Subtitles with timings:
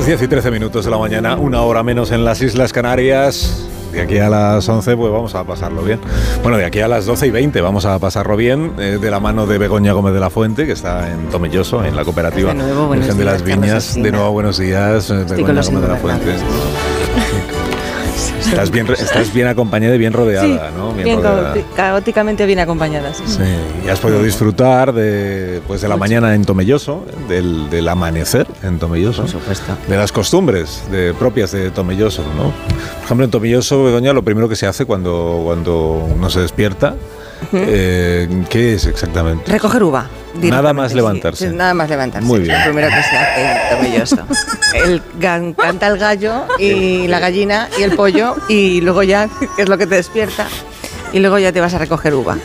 [0.00, 3.68] Las 10 y 13 minutos de la mañana, una hora menos en las Islas Canarias.
[3.92, 6.00] De aquí a las 11 pues vamos a pasarlo bien.
[6.40, 9.20] Bueno, de aquí a las 12 y 20 vamos a pasarlo bien eh, de la
[9.20, 12.62] mano de Begoña Gómez de la Fuente, que está en Tomelloso, en la cooperativa De
[12.62, 13.94] nuevo, Virgen de las días, Viñas.
[13.94, 16.30] De nuevo, buenos días, eh, Estoy Begoña Gómez de la Fuente.
[18.50, 20.92] Estás bien, estás bien acompañada y bien rodeada, ¿no?
[20.92, 21.54] bien rodeada.
[21.76, 23.22] caóticamente bien acompañadas.
[23.24, 23.42] Sí,
[23.84, 28.78] y has podido disfrutar de, pues de la mañana en Tomelloso, del, del amanecer en
[28.78, 29.76] Tomelloso, Por supuesto.
[29.88, 32.52] de las costumbres de, propias de Tomelloso, ¿no?
[32.96, 36.96] Por ejemplo, en Tomelloso, Begoña, lo primero que se hace cuando, cuando uno se despierta,
[37.52, 39.50] eh, ¿qué es exactamente?
[39.50, 40.06] Recoger uva.
[40.34, 40.96] Nada más sí.
[40.96, 41.48] levantarse.
[41.50, 42.26] Sí, nada más levantarse.
[42.26, 42.58] Muy es bien.
[42.58, 44.78] Lo primero que se hace.
[44.84, 49.62] El gan- canta el gallo y la gallina y el pollo y luego ya, que
[49.62, 50.46] es lo que te despierta,
[51.12, 52.36] y luego ya te vas a recoger uva.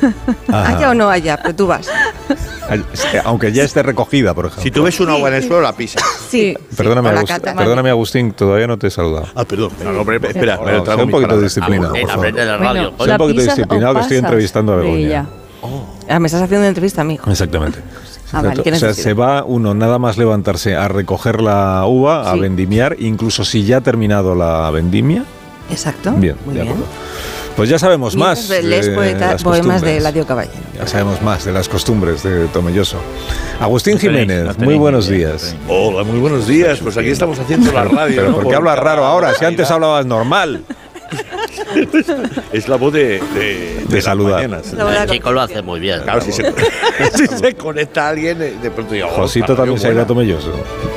[0.47, 0.77] Ajá.
[0.77, 1.87] Haya o no haya, pero tú vas.
[3.25, 4.63] Aunque ya esté recogida, por ejemplo.
[4.63, 6.01] Si tú ves una uva en el suelo, la pisas.
[6.29, 6.57] Sí.
[6.75, 7.55] Perdóname, o la Agustín, cata.
[7.55, 9.27] perdóname, Agustín, todavía no te he saludado.
[9.35, 9.71] Ah, perdón.
[9.83, 11.41] No, no, pero espera, No, un poquito de palabras.
[11.41, 12.25] disciplina, por Aprende, favor.
[12.27, 12.93] aprende de radio.
[12.97, 15.25] Soy un poquito disciplinado, o que estoy entrevistando a Begoña.
[15.63, 16.15] Ella.
[16.15, 17.23] Ah, me estás haciendo una entrevista, amigo.
[17.29, 17.79] Exactamente.
[18.33, 18.63] Ah, vale, Exacto.
[18.63, 22.39] ¿qué o sea, se va uno nada más levantarse a recoger la uva, a Sí.
[22.39, 25.23] vendimiar, incluso si ya ha terminado la vendimia.
[25.69, 26.11] Exacto.
[26.13, 26.75] Bien, Muy de bien.
[27.55, 28.49] Pues ya sabemos más.
[28.49, 29.97] Lees de poeta- las poemas de.
[29.97, 30.57] Eladio Caballero.
[30.75, 32.97] Ya sabemos más de las costumbres de Tomelloso.
[33.61, 35.55] Agustín Jiménez, muy buenos días.
[35.69, 36.79] Hola, muy buenos días.
[36.79, 38.15] Pues aquí estamos haciendo la radio.
[38.17, 38.35] Pero ¿no?
[38.37, 39.33] ¿por qué hablas raro ahora?
[39.35, 40.63] Si antes hablabas normal.
[42.51, 44.43] Es la voz de, de, de saludar.
[44.43, 46.01] El chico lo hace muy bien.
[46.01, 46.43] Claro, si se,
[47.15, 50.05] si se conecta alguien, eh, de pronto digo, oh, Josito también se ha ido a.
[50.07, 50.51] Tomelloso.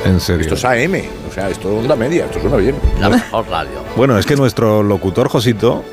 [0.05, 0.41] En serio.
[0.41, 2.75] Esto es AM, o sea, esto es onda media, esto suena bien.
[2.99, 3.83] La mejor radio.
[3.95, 5.83] Bueno, es que nuestro locutor Josito,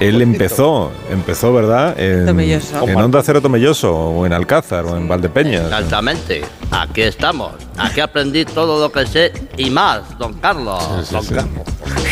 [0.00, 1.98] él empezó, empezó, ¿verdad?
[1.98, 2.88] En, Tomelloso.
[2.88, 5.64] en Onda Cero Tomelloso, o en Alcázar, o en Valdepeñas.
[5.64, 6.42] Exactamente.
[6.70, 7.52] Aquí estamos.
[7.76, 10.82] Aquí aprendí todo lo que sé y más, don Carlos.
[11.04, 11.34] Sí, sí.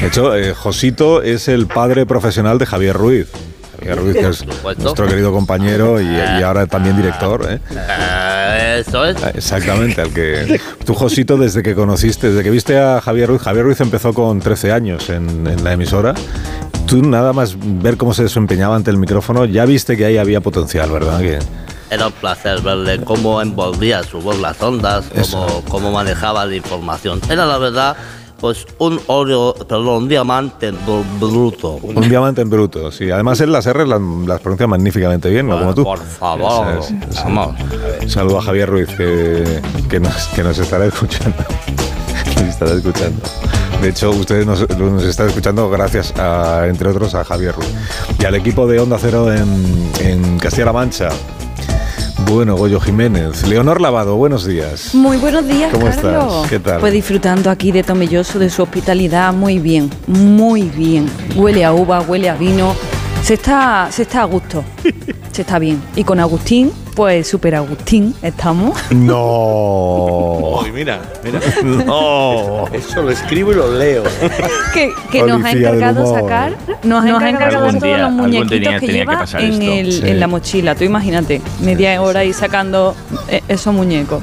[0.01, 3.29] De hecho, eh, Josito es el padre profesional de Javier Ruiz.
[3.79, 4.47] Javier Ruiz, que es
[4.79, 7.47] nuestro querido compañero y, y ahora también director.
[7.49, 7.61] ¿eh?
[7.71, 9.17] Eh, eso es.
[9.35, 13.67] Exactamente, al que tú, Josito, desde que conociste, desde que viste a Javier Ruiz, Javier
[13.67, 16.15] Ruiz empezó con 13 años en, en la emisora.
[16.87, 20.41] Tú nada más ver cómo se desempeñaba ante el micrófono, ya viste que ahí había
[20.41, 21.21] potencial, ¿verdad?
[21.21, 21.39] Que,
[21.91, 27.21] Era un placer verle cómo envolvía su voz las ondas, cómo, cómo manejaba la información.
[27.29, 27.97] Era la verdad,
[28.41, 31.73] pues un oro, perdón, un diamante br- bruto.
[31.83, 33.11] un diamante en bruto, sí.
[33.11, 35.59] Además, él las R las, las pronuncia magníficamente bien, ¿no?
[35.59, 35.85] Como tú.
[35.85, 36.93] Por favor, es,
[37.25, 37.55] vamos.
[38.07, 41.37] Saludo a Javier Ruiz, que, que, nos, que nos estará escuchando.
[42.37, 43.21] Nos estará escuchando.
[43.83, 47.69] De hecho, ustedes nos, nos están escuchando gracias, a, entre otros, a Javier Ruiz.
[48.19, 51.09] Y al equipo de Onda Cero en, en Castilla-La Mancha.
[52.31, 53.45] Bueno, Goyo Jiménez.
[53.49, 54.95] Leonor Lavado, buenos días.
[54.95, 56.05] Muy buenos días, ¿Cómo Carlos.
[56.45, 56.49] estás?
[56.49, 56.79] ¿Qué tal?
[56.79, 61.11] Pues disfrutando aquí de Tomelloso, de su hospitalidad, muy bien, muy bien.
[61.35, 62.77] Huele a uva, huele a vino.
[63.25, 64.63] Se está, se está a gusto.
[65.33, 65.81] Se está bien.
[65.95, 68.79] Y con Agustín, pues super Agustín, estamos.
[68.91, 70.61] No.
[70.63, 71.41] Uy, mira, mira.
[71.87, 72.67] No.
[72.75, 74.03] Eso lo escribo y lo leo.
[74.75, 78.79] que, que nos ha encargado sacar, nos, ha encargado Algún todos día- los muñequitos tenía-
[78.81, 80.03] que tenía lleva en, el- Sí.
[80.11, 80.75] en la mochila.
[80.75, 82.95] Tú imagínate, media hora ahí sacando
[83.29, 84.23] eh, esos muñecos.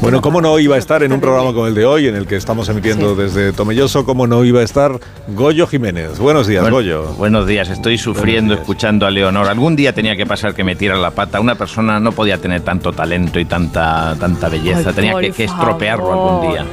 [0.00, 2.26] Bueno, ¿cómo no iba a estar en un programa como el de hoy, en el
[2.26, 6.18] que estamos emitiendo desde Tomelloso, cómo no iba a estar Goyo Jiménez?
[6.18, 7.04] Buenos días, Bueno, Goyo.
[7.18, 9.46] Buenos días, estoy sufriendo escuchando a Leonor.
[9.46, 11.38] Algún día tenía que pasar que me tira la pata.
[11.38, 14.88] Una persona no podía tener tanto talento y tanta, tanta belleza.
[14.88, 16.64] Ay, tenía que, estropearlo algún día.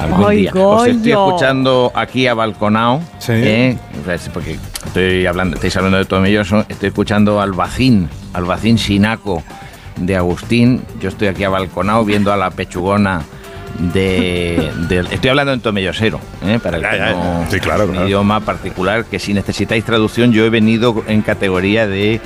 [0.00, 0.52] Algún Ay, día.
[0.54, 3.02] Os estoy escuchando aquí a Balconao.
[3.18, 3.32] Sí.
[3.34, 3.78] ¿eh?
[4.32, 6.64] Porque estoy hablando, estáis hablando de Tomelloso.
[6.70, 9.42] Estoy escuchando al Bacín, al Bacín Sinaco
[9.96, 10.82] de Agustín.
[11.00, 13.22] Yo estoy aquí a Balconao viendo a la pechugona.
[13.92, 16.58] De, de- estoy hablando en tomellosero, ¿eh?
[16.62, 17.50] para el Ya, que ya, no- ya.
[17.50, 18.06] Sí, claro, un claro.
[18.06, 22.18] idioma particular que si necesitáis traducción yo he venido en categoría de,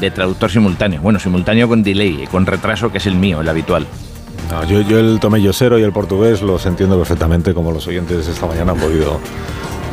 [0.00, 1.02] de traductor simultáneo.
[1.02, 3.86] Bueno, simultáneo con delay, con retraso que es el mío, el habitual.
[4.50, 8.46] No, yo, yo el tomellosero y el portugués los entiendo perfectamente, como los oyentes esta
[8.46, 9.20] mañana han podido,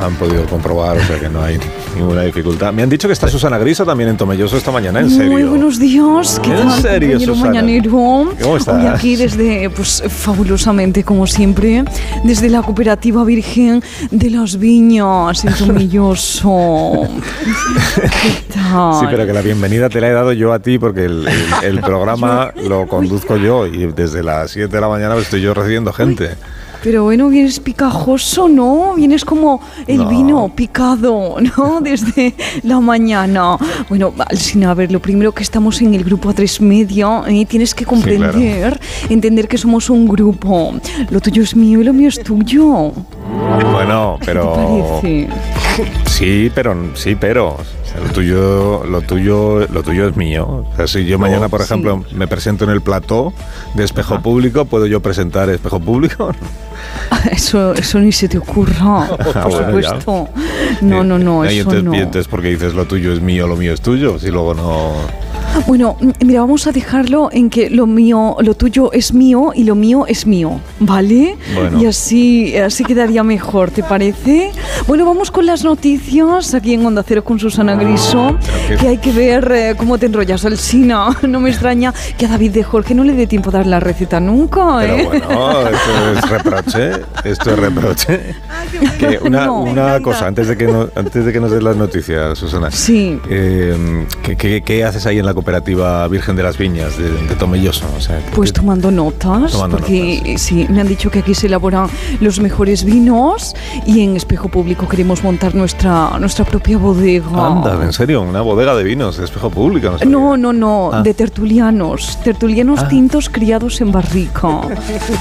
[0.02, 1.60] han podido comprobar, o sea que no hay
[1.96, 2.74] ninguna dificultad.
[2.74, 5.32] Me han dicho que está Susana Griso también en Tomelloso esta mañana, ¿en serio?
[5.32, 7.50] Muy buenos días, ¿qué ¿En tal, serio, compañero Susana?
[7.52, 7.92] mañanero?
[8.42, 8.76] ¿Cómo estás?
[8.84, 11.84] Hoy aquí desde, pues fabulosamente, como siempre,
[12.24, 17.02] desde la Cooperativa Virgen de las Viñas, en Tomilloso.
[18.22, 19.00] ¿Qué tal?
[19.00, 21.76] Sí, pero que la bienvenida te la he dado yo a ti porque el, el-
[21.78, 25.94] el programa lo conduzco yo y desde las 7 de la mañana estoy yo recibiendo
[25.94, 26.32] gente.
[26.84, 28.96] Pero bueno, vienes picajoso, ¿no?
[28.96, 30.10] Vienes como el No.
[30.10, 31.80] vino picado, ¿no?
[31.82, 32.34] Desde
[32.64, 33.58] la mañana.
[33.88, 37.46] Bueno, Alsina, a ver, lo primero que estamos en el grupo A3 Media, ¿eh?
[37.46, 38.80] tienes que comprender,
[39.10, 40.74] entender que somos un grupo.
[41.10, 42.92] Lo tuyo es mío y lo mío es tuyo.
[43.72, 45.02] Bueno, ¿Qué pero.
[46.08, 47.58] Sí, pero sí, pero
[48.06, 50.66] lo tuyo, lo tuyo, lo tuyo es mío.
[50.72, 51.66] O sea, si yo mañana, por sí.
[51.66, 53.34] ejemplo, me presento en el plató
[53.74, 56.32] de espejo público, ¿puedo yo presentar espejo público?
[57.32, 59.90] Eso, eso ni se te ocurra, por Ah, bueno, ya.
[60.00, 60.30] supuesto.
[60.82, 61.94] No, no, no, y eso entonces, no.
[61.94, 64.18] y entonces, ¿por qué dices lo tuyo es mío, lo mío es tuyo?
[64.18, 64.92] Si luego no.
[65.68, 69.64] Bueno, mm, mira, vamos a dejarlo en que lo mío, lo tuyo es mío y
[69.64, 71.38] lo mío es mío, ¿vale?
[71.54, 71.82] Bueno.
[71.82, 74.52] Y así, así quedaría mejor, ¿te parece?
[74.88, 78.38] Bueno, vamos con las noticias aquí en Onda Cero con Susana Griso,
[78.68, 81.08] qué- que hay que ver eh, cómo te enrollas al Sina.
[81.32, 83.80] No me extraña que a David de Jorge no le dé tiempo a dar la
[83.80, 85.06] receta nunca, Pero ¿eh?
[85.06, 86.92] bueno, esto es reproche.
[87.24, 88.20] Esto es reproche.
[89.00, 89.62] Que una No.
[89.64, 92.70] una cosa, antes de que, no- antes de que nos des las noticias, Susana.
[92.72, 93.20] Sí.
[93.30, 97.36] Eh, ¿qué, qué, qué haces ahí en la cooperativa Virgen de las Viñas de, de
[97.36, 97.86] Tomelloso?
[97.98, 100.42] O sea, ¿qué- Pues qué- tomando notas, Tomando porque notas.
[100.42, 101.88] sí, me han dicho que aquí se elaboran
[102.20, 103.56] los mejores vinos
[103.88, 107.48] y en Espejo Público queremos montar nuestra, nuestra propia bodega.
[107.48, 109.98] Anda, en serio, una bodega de vinos, de espejo público.
[109.98, 110.06] sabía.
[110.12, 111.02] No, no, no, Ah.
[111.02, 114.62] de tertulianos, tertulianos tintos criados en barrica.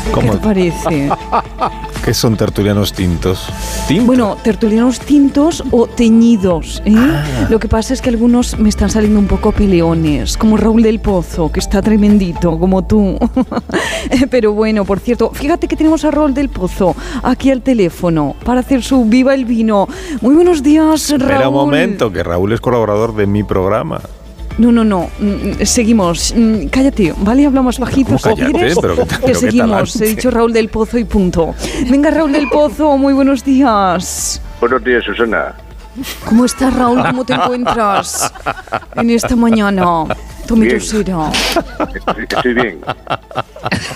[0.05, 0.33] ¿Qué ¿Cómo?
[0.33, 1.11] te parece?
[2.05, 3.47] ¿Qué son tertulianos tintos?
[3.89, 4.07] ¿Tinto?
[4.07, 6.83] Bueno, tertulianos tintos o teñidos.
[6.85, 6.95] ¿eh?
[6.97, 7.47] Ah.
[7.51, 11.01] Lo que pasa es que algunos me están saliendo un poco peleones, como Raúl del
[11.01, 13.19] Pozo, que está tremendito, como tú.
[14.31, 18.61] Pero bueno, por cierto, fíjate que tenemos a Raúl del Pozo aquí al teléfono para
[18.61, 19.89] hacer su Viva el Vino.
[20.21, 21.23] Muy buenos días, Raúl.
[21.23, 24.01] Espera un momento, que Raúl es colaborador de mi programa.
[24.59, 25.09] No, no, no.
[25.21, 26.35] Mm, Seguimos.
[26.37, 27.47] Mm, Cállate, ¿vale?
[27.47, 28.17] Hablamos bajito.
[28.23, 29.93] Pero que pero seguimos.
[29.93, 30.05] talante.
[30.05, 31.55] He dicho Raúl del Pozo y punto.
[31.89, 34.43] Venga, Raúl del Pozo, muy buenos días.
[34.61, 35.55] Buenos días, Susana.
[36.25, 37.03] ¿Cómo estás, Raúl?
[37.03, 38.33] ¿Cómo te encuentras
[38.95, 40.05] en esta mañana?
[40.47, 40.77] Tome Bien.
[40.77, 42.81] Estoy, estoy bien.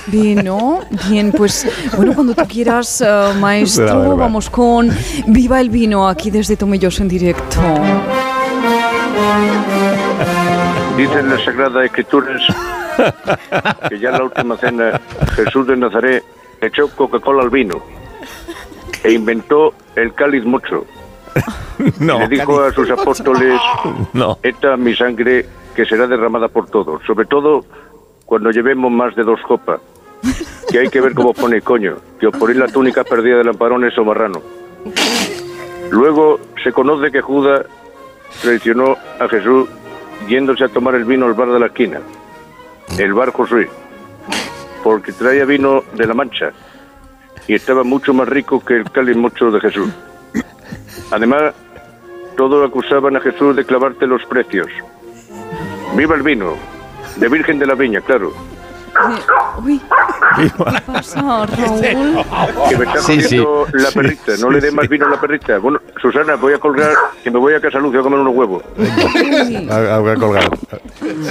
[0.07, 0.81] Bien, ¿no?
[1.09, 4.91] Bien, pues bueno, cuando tú quieras, La maestro, vamos con
[5.27, 7.61] Viva el Vino aquí desde Tomelloso en directo.
[10.97, 12.43] Dicen las Sagradas Escrituras
[13.89, 15.01] que ya en la última cena
[15.35, 16.23] Jesús de Nazaret
[16.61, 17.83] echó Coca-Cola al vino
[19.03, 20.87] e inventó el cáliz mucho.
[21.99, 23.61] No, Le dijo a sus apóstoles,
[24.13, 24.39] no.
[24.43, 27.65] esta mi sangre que será derramada por todos, sobre todo
[28.25, 29.81] cuando llevemos más de dos copas,
[30.71, 33.97] que hay que ver cómo pone coño, que os ponéis la túnica perdida de lamparones
[33.99, 34.41] o marrano.
[35.91, 37.67] Luego se conoce que Judas
[38.41, 39.69] traicionó a Jesús
[40.29, 42.01] yéndose a tomar el vino al bar de la esquina,
[42.99, 43.69] el bar Josué,
[44.83, 46.53] porque traía vino de la Mancha
[47.47, 49.91] y estaba mucho más rico que el cáliz mucho de Jesús.
[51.11, 51.55] Además,
[52.37, 54.69] todos acusaban a Jesús de clavarte los precios.
[55.97, 56.55] ¡Viva el vino!
[57.17, 58.33] De Virgen de la Viña, claro.
[59.65, 59.81] Uy,
[60.37, 60.51] ¿qué
[60.87, 61.81] pasa, Raúl?
[62.69, 64.33] Que me está Sí, comiendo la perrita.
[64.41, 65.59] No le dé más vino a la perrita.
[65.59, 66.93] Bueno, Susana, voy a colgar,
[67.23, 68.63] que me voy a casa Lucio a comer unos huevos.
[68.77, 69.69] Uy.
[69.71, 70.51] Ha, ha colgado.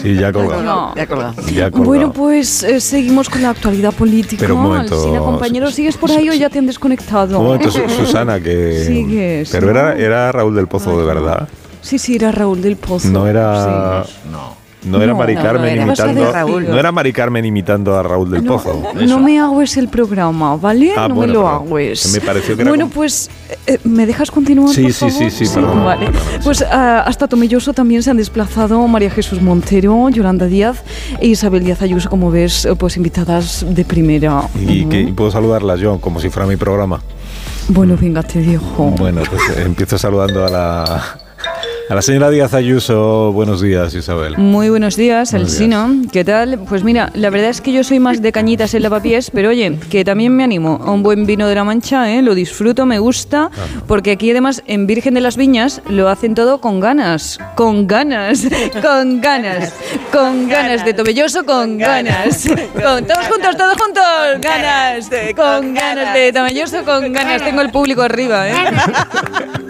[0.01, 0.61] Sí, ya ha colgado.
[0.63, 0.95] No.
[0.95, 1.33] Ya colgado.
[1.53, 1.87] Ya ha colgado.
[1.89, 4.41] Bueno, pues eh, seguimos con la actualidad política.
[4.41, 7.39] Pero un momento, Alsina, compañero, ¿sigues por ahí o ya te han desconectado?
[7.39, 8.83] Un momento, Su- Susana, que.
[8.85, 9.71] Sigues, Pero ¿no?
[9.71, 11.47] era, era Raúl del Pozo de verdad.
[11.81, 13.09] Sí, sí, era Raúl del Pozo.
[13.09, 14.03] No era.
[14.05, 14.11] Sí.
[14.85, 14.97] No.
[14.97, 16.31] No era Mari Carmen no imitando.
[16.31, 16.67] Raúl.
[16.67, 18.81] No era Mari Carmen imitando a Raúl del Pozo.
[19.07, 20.93] no me hagas el programa, ¿vale?
[20.97, 22.11] Ah, no bueno, me lo hagas.
[22.13, 23.29] Me pareció que era Bueno, pues,
[23.67, 25.31] eh, ¿me dejas continuar, Sí, por sí, favor?
[25.31, 26.05] sí, sí, perdón, vale.
[26.07, 26.39] perdón, sí.
[26.43, 30.83] Pues ah, hasta Tomelloso también se han desplazado María Jesús Montero, Yolanda Díaz
[31.19, 34.43] e Isabel Díaz Ayuso, como ves, eh, pues invitadas de primera.
[34.59, 34.89] Y, Ujú.
[34.89, 37.01] que, y puedo saludarlas yo, como si fuera mi programa.
[37.69, 38.93] Bueno, venga, te dejo.
[38.97, 41.17] Bueno, pues eh, empiezo saludando a la,
[41.89, 43.31] a la señora Díaz Ayuso.
[43.33, 44.37] Buenos días, Isabel.
[44.37, 45.89] Muy buenos días, Buenos Alsina.
[46.11, 46.59] ¿Qué tal?
[46.67, 49.77] Pues mira, la verdad es que yo soy más de cañitas en lavapiés, pero oye,
[49.89, 52.21] que también me animo a un buen vino de la Mancha, ¿eh?
[52.21, 53.49] Lo disfruto, me gusta,
[53.87, 58.47] porque aquí además en Virgen de las Viñas lo hacen todo con ganas, con ganas,
[58.81, 59.73] con ganas,
[60.11, 62.47] con ganas de Tomelloso, con ganas.
[62.73, 64.03] Con, todos juntos, todos juntos,
[64.41, 67.43] ganas, con ganas de Tomelloso, con ganas.
[67.43, 68.53] Tengo el público arriba, ¿eh?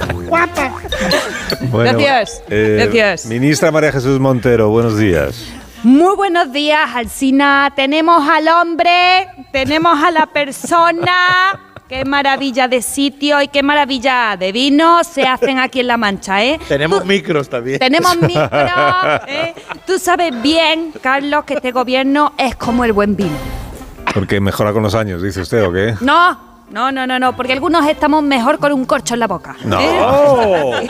[1.70, 3.26] Bueno, Gracias, gracias.
[3.26, 5.46] Ministra María Jesús Montero, buenos días.
[5.84, 7.72] Muy buenos días, Alcina.
[7.76, 11.60] Tenemos al hombre, tenemos a la persona.
[11.90, 16.44] Qué maravilla de sitio y qué maravilla de vino se hacen aquí en La Mancha,
[16.44, 16.58] ¿eh?
[16.68, 17.78] Tenemos Tú- micros también.
[17.78, 18.50] Tenemos micro,
[19.28, 19.54] ¿eh?
[19.86, 23.36] Tú sabes bien, Carlos, que este gobierno es como el buen vino.
[24.14, 25.94] Porque mejora con los años, dice usted, ¿o qué?
[26.00, 29.56] No, No, no, no, no, porque algunos estamos mejor con un corcho en la boca.
[29.64, 29.80] No.
[29.80, 30.88] ¿eh?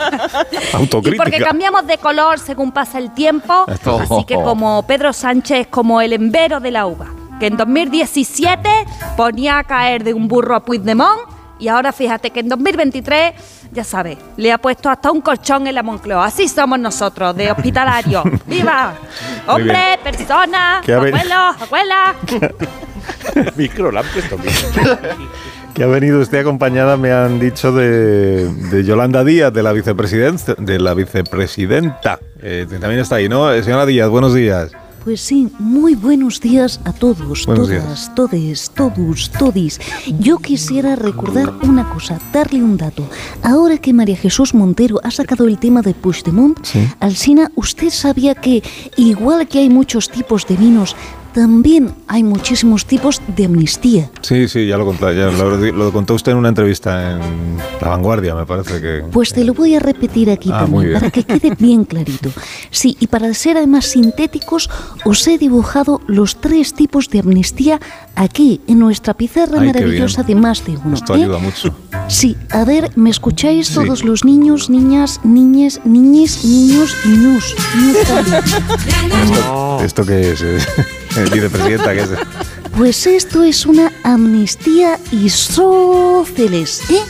[0.72, 1.22] Y Autocrítica.
[1.22, 3.66] porque cambiamos de color según pasa el tiempo.
[3.68, 7.58] Esto- Así que como Pedro Sánchez es como el embero de la uva, que en
[7.58, 8.68] 2017
[9.14, 11.20] ponía a caer de un burro a Puigdemont
[11.58, 13.34] y ahora fíjate que en 2023,
[13.72, 16.24] ya sabes, le ha puesto hasta un colchón en la Moncloa.
[16.24, 18.22] Así somos nosotros, de hospitalario.
[18.46, 18.94] ¡Viva!
[19.46, 22.14] Hombre, persona, abuelos, abuela.
[23.56, 24.36] Micro, le han puesto.
[25.74, 30.54] Que ha venido usted acompañada, me han dicho, de, de Yolanda Díaz, de la vicepresidenta.
[30.54, 32.20] De la vicepresidenta.
[32.40, 33.52] Eh, también está ahí, ¿no?
[33.52, 34.70] Eh, Señora Díaz, buenos días.
[35.02, 38.12] Pues sí, muy buenos días a todos, Buenos todas, días.
[38.14, 39.78] todes, todos, todis.
[40.18, 43.06] Yo quisiera recordar una cosa, darle un dato.
[43.42, 46.88] Ahora que María Jesús Montero ha sacado el tema de Puigdemont, Sí.
[47.00, 48.62] Alsina, ¿usted sabía que
[48.96, 50.96] igual que hay muchos tipos de vinos,
[51.34, 54.10] también hay muchísimos tipos de amnistía?
[54.22, 57.88] Sí, sí, ya lo contó, ya lo, lo contó usted en una entrevista en La
[57.88, 59.02] Vanguardia, me parece que...
[59.12, 62.30] Pues te lo voy a repetir aquí Ah, también, para que quede bien clarito.
[62.70, 64.70] Sí, y para ser además sintéticos,
[65.04, 67.80] os he dibujado los tres tipos de amnistía
[68.14, 70.94] aquí, en nuestra pizarra Ay, maravillosa de más de uno.
[70.94, 71.22] Esto ¿eh?
[71.24, 71.74] ayuda mucho.
[72.08, 73.74] Sí, a ver, ¿me escucháis Sí.
[73.74, 76.94] todos los niños, niñas, niñes, niñes, niños?
[77.06, 77.54] Ñus
[78.06, 78.44] también.
[79.24, 80.44] ¿Esto, ¿esto qué es?
[81.16, 82.08] Vicepresidenta, ¿qué es?
[82.76, 87.02] Pues esto es una amnistía isóceles, ¿eh?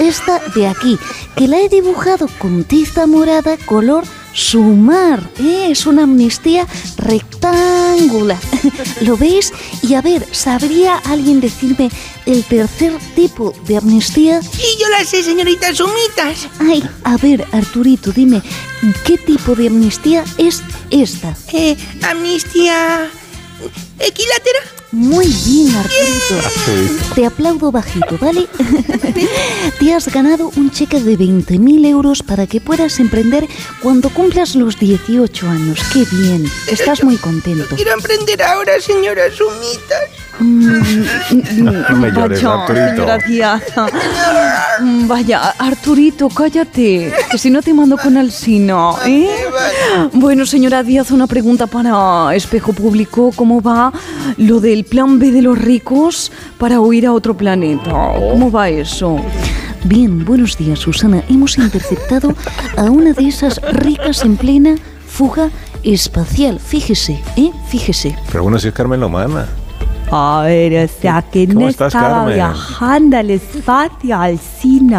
[0.00, 0.98] Esta de aquí,
[1.36, 5.68] que la he dibujado con tiza morada color sumar, ¿eh?
[5.70, 8.40] Es una amnistía rectangular.
[9.02, 9.52] ¿Lo veis?
[9.82, 11.90] Y a ver, ¿sabría alguien decirme
[12.26, 14.40] el tercer tipo de amnistía?
[14.40, 16.48] Y yo la sé, señorita Sumitas.
[16.58, 18.42] Ay, a ver, Arturito, dime,
[19.04, 21.36] ¿qué tipo de amnistía es esta?
[21.52, 23.08] Eh, amnistía
[23.98, 24.73] equilátera.
[24.94, 27.14] Muy bien, Arturito.
[27.16, 28.46] Te aplaudo bajito, ¿vale?
[29.80, 33.48] Te has ganado un cheque de 20.000 euros para que puedas emprender
[33.82, 35.80] cuando cumplas los 18 años.
[35.92, 36.44] ¡Qué bien!
[36.70, 37.74] Estás muy contento.
[37.74, 40.24] Quiero emprender ahora, señora Sumitas.
[41.54, 43.86] No me llores, Vaya, Arturito.
[44.80, 49.30] Mm, Vaya, Arturito, cállate, que si no te mando con Alsina, ¿eh?
[50.12, 53.30] Bueno, señora Díaz, una pregunta para Espejo Público.
[53.36, 53.92] ¿Cómo va
[54.36, 57.90] lo del plan B de los ricos para huir a otro planeta?
[58.30, 59.20] ¿Cómo va eso?
[59.84, 61.22] Bien, buenos días, Susana.
[61.28, 62.34] Hemos interceptado
[62.76, 64.76] a una de esas ricas en plena
[65.06, 65.50] fuga
[65.82, 66.58] espacial.
[66.58, 67.50] Fíjese, ¿eh?
[67.68, 68.16] Fíjese.
[68.30, 69.46] Pero bueno, si es Carmen Lomana.
[70.16, 72.34] A ver, o sea, que ¿Cómo no estás, estaba Carmen?
[72.36, 74.96] viajando al espacio, al cine,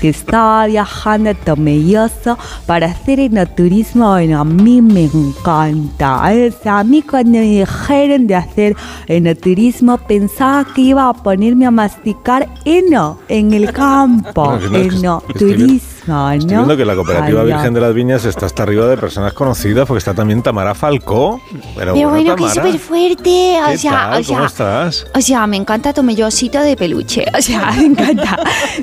[0.00, 4.08] que estaba viajando a Tomelloso para hacer enoturismo.
[4.12, 6.32] Bueno, a mí me encanta.
[6.32, 6.48] ¿eh?
[6.48, 8.74] O sea, a mí cuando me dijeron de hacer
[9.06, 14.54] enoturismo, pensaba que iba a ponerme a masticar heno en el campo.
[14.72, 16.30] Enoturismo, ¿no?
[16.30, 17.46] Estoy viendo que la Cooperativa Ay.
[17.46, 21.40] Virgen de las Viñas está hasta arriba de personas conocidas, porque está también Tamara Falcó.
[21.76, 23.58] Pero, Pero bueno, que es súper fuerte.
[23.64, 24.20] O ¿qué sea, tal?
[24.20, 25.06] o sea, ¿Cómo estás?
[25.14, 27.24] O sea, me encanta Tomellosito de peluche.
[27.36, 28.38] O sea, me encanta.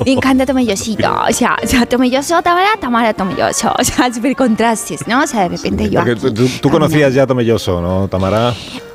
[0.05, 1.09] Me encanta Tomellosito.
[1.29, 3.73] O sea, o sea Tomelloso, Tamara, Tamara, Tomelloso.
[3.77, 5.23] O sea, súper contrastes, ¿no?
[5.23, 5.99] O sea, de repente yo.
[5.99, 8.53] Porque tú, tú- tú conocías ya Tomelloso, ¿no, Tamara?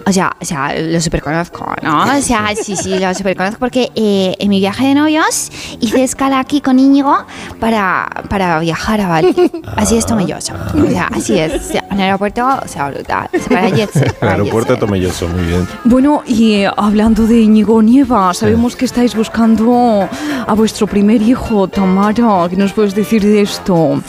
[0.09, 2.05] O sea, o sea, lo super conozco, ¿no?
[2.05, 6.05] O sea, sí, sí, lo super conozco porque eh, en mi viaje de novios hice
[6.05, 7.17] escala aquí con Íñigo
[7.59, 9.35] para, para viajar a Bali.
[9.75, 10.55] Así es Tomelloso.
[10.75, 11.55] O sea, así es.
[11.55, 13.29] O sea, en el aeropuerto, o sea, brutal.
[13.35, 14.87] O sea, para jet set, El aeropuerto de set.
[14.87, 15.69] Tomelloso, muy bien.
[15.83, 20.09] Bueno, y eh, hablando de Íñigo Nieva, sabemos que estáis buscando
[20.47, 22.47] a vuestro primer hijo, Tamara.
[22.49, 24.01] ¿Qué nos puedes decir de esto?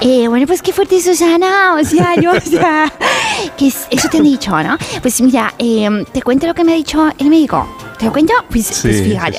[0.00, 2.92] Eh, bueno, pues qué fuerte Susana, o sea, yo, o sea,
[3.56, 4.76] que es- eso te han dicho, ¿no?
[5.02, 7.66] Pues mira, eh, te cuento lo que me ha dicho el médico.
[8.04, 8.34] ¿Te lo cuento?
[8.50, 9.38] Pues, Sí, pues sí, fíjate,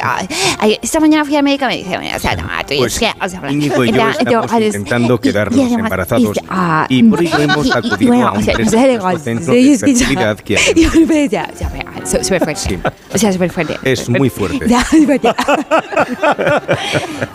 [0.60, 0.80] sí.
[0.82, 3.12] esta mañana fui al médico y me dice, o sea, no, tú Pues es que,
[3.24, 6.86] o sea, Íñigo y yo ya, estamos intentando y- quedarnos y además, embarazados y- ah,
[6.90, 8.56] y por ello hemos acudido bueno, a un o sea,
[8.88, 10.74] digo, centro de que ya- fertilidad que hay.
[10.76, 12.80] y me decía, o sea, vea, su- súper fuerte.
[13.14, 13.78] O sea, súper fuerte.
[13.84, 14.68] Es muy fuerte.
[14.68, 14.84] Ya.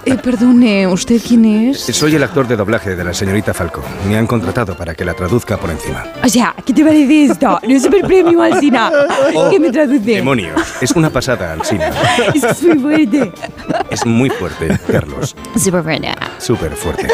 [0.05, 1.81] Eh, perdone, ¿usted quién es?
[1.81, 3.83] Soy el actor de doblaje de la señorita Falco.
[4.09, 6.05] Me han contratado para que la traduzca por encima.
[6.25, 7.59] O sea, ¿qué te parece esto?
[7.63, 8.79] No es súper premium al cine.
[9.35, 10.01] Oh, ¿Qué me traduce?
[10.01, 11.91] Demonios, es una pasada al cine.
[12.35, 13.33] Es que es muy fuerte.
[13.91, 15.37] Es muy fuerte, Carlos.
[15.57, 16.15] Súper fuerte.
[16.39, 17.09] Súper fuerte.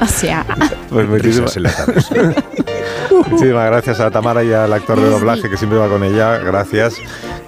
[0.00, 0.44] O sea,
[0.90, 2.10] Pues muchísimas, Risas enlatadas.
[3.10, 6.36] muchísimas gracias a Tamara y al actor de doblaje que siempre va con ella.
[6.38, 6.96] Gracias.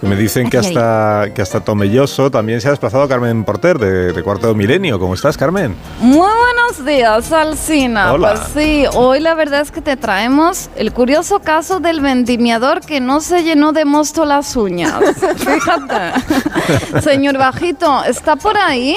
[0.04, 4.22] Me dicen que hasta, que hasta Tomelloso también se ha desplazado Carmen Porter de, de
[4.22, 4.98] Cuarto Milenio.
[4.98, 5.74] ¿Cómo estás, Carmen?
[6.00, 8.12] Muy buenos días, Alcina.
[8.12, 8.34] Hola.
[8.34, 13.00] Pues sí, hoy la verdad es que te traemos el curioso caso del vendimiador que
[13.00, 14.94] no se llenó de mosto las uñas.
[15.36, 17.00] Fíjate.
[17.00, 18.94] Señor Bajito, ¿está por ahí?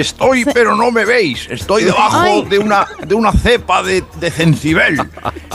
[0.00, 1.46] Estoy, pero no me veis.
[1.50, 2.44] Estoy debajo Ay.
[2.44, 5.00] de una, de una cepa de, de cencibel.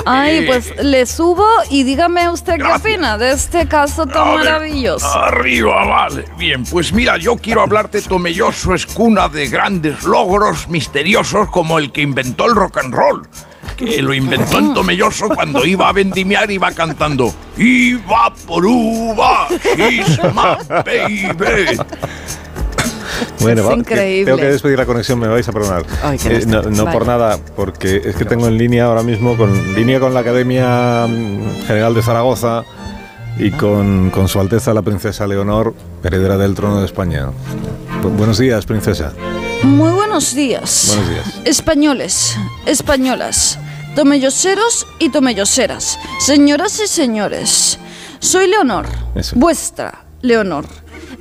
[0.05, 4.45] Ay, Eh, pues le subo y dígame usted qué opina de este caso tan ver,
[4.45, 5.07] maravilloso.
[5.07, 6.25] Arriba, vale.
[6.37, 11.91] Bien, pues mira, yo quiero hablarte, Tomelloso es cuna de grandes logros misteriosos como el
[11.91, 13.27] que inventó el rock and roll.
[13.77, 20.19] Que lo inventó en Tomelloso cuando iba a vendimiar, iba cantando Iba por uva, she's
[20.33, 21.77] my baby.
[23.41, 24.25] Bueno, Es increíble.
[24.25, 25.83] tengo que despedir la conexión, me vais a perdonar.
[26.03, 26.77] Ay, Eh, no lástima.
[26.77, 26.97] no Vale.
[26.97, 31.07] por nada, porque es que tengo en línea ahora mismo, con línea con la Academia
[31.07, 32.63] mm, General de Zaragoza
[33.37, 35.73] y con, con Su Alteza la Princesa Leonor,
[36.03, 37.29] heredera del trono de España.
[38.03, 39.13] Bu- buenos días, princesa.
[39.63, 40.85] Muy buenos días.
[40.87, 41.41] Buenos días.
[41.45, 42.35] Españoles,
[42.65, 43.57] españolas,
[43.95, 47.79] tomelloseros y tomelloseras, señoras y señores.
[48.19, 48.85] Soy Leonor,
[49.15, 49.35] Eso.
[49.37, 50.65] vuestra Leonor.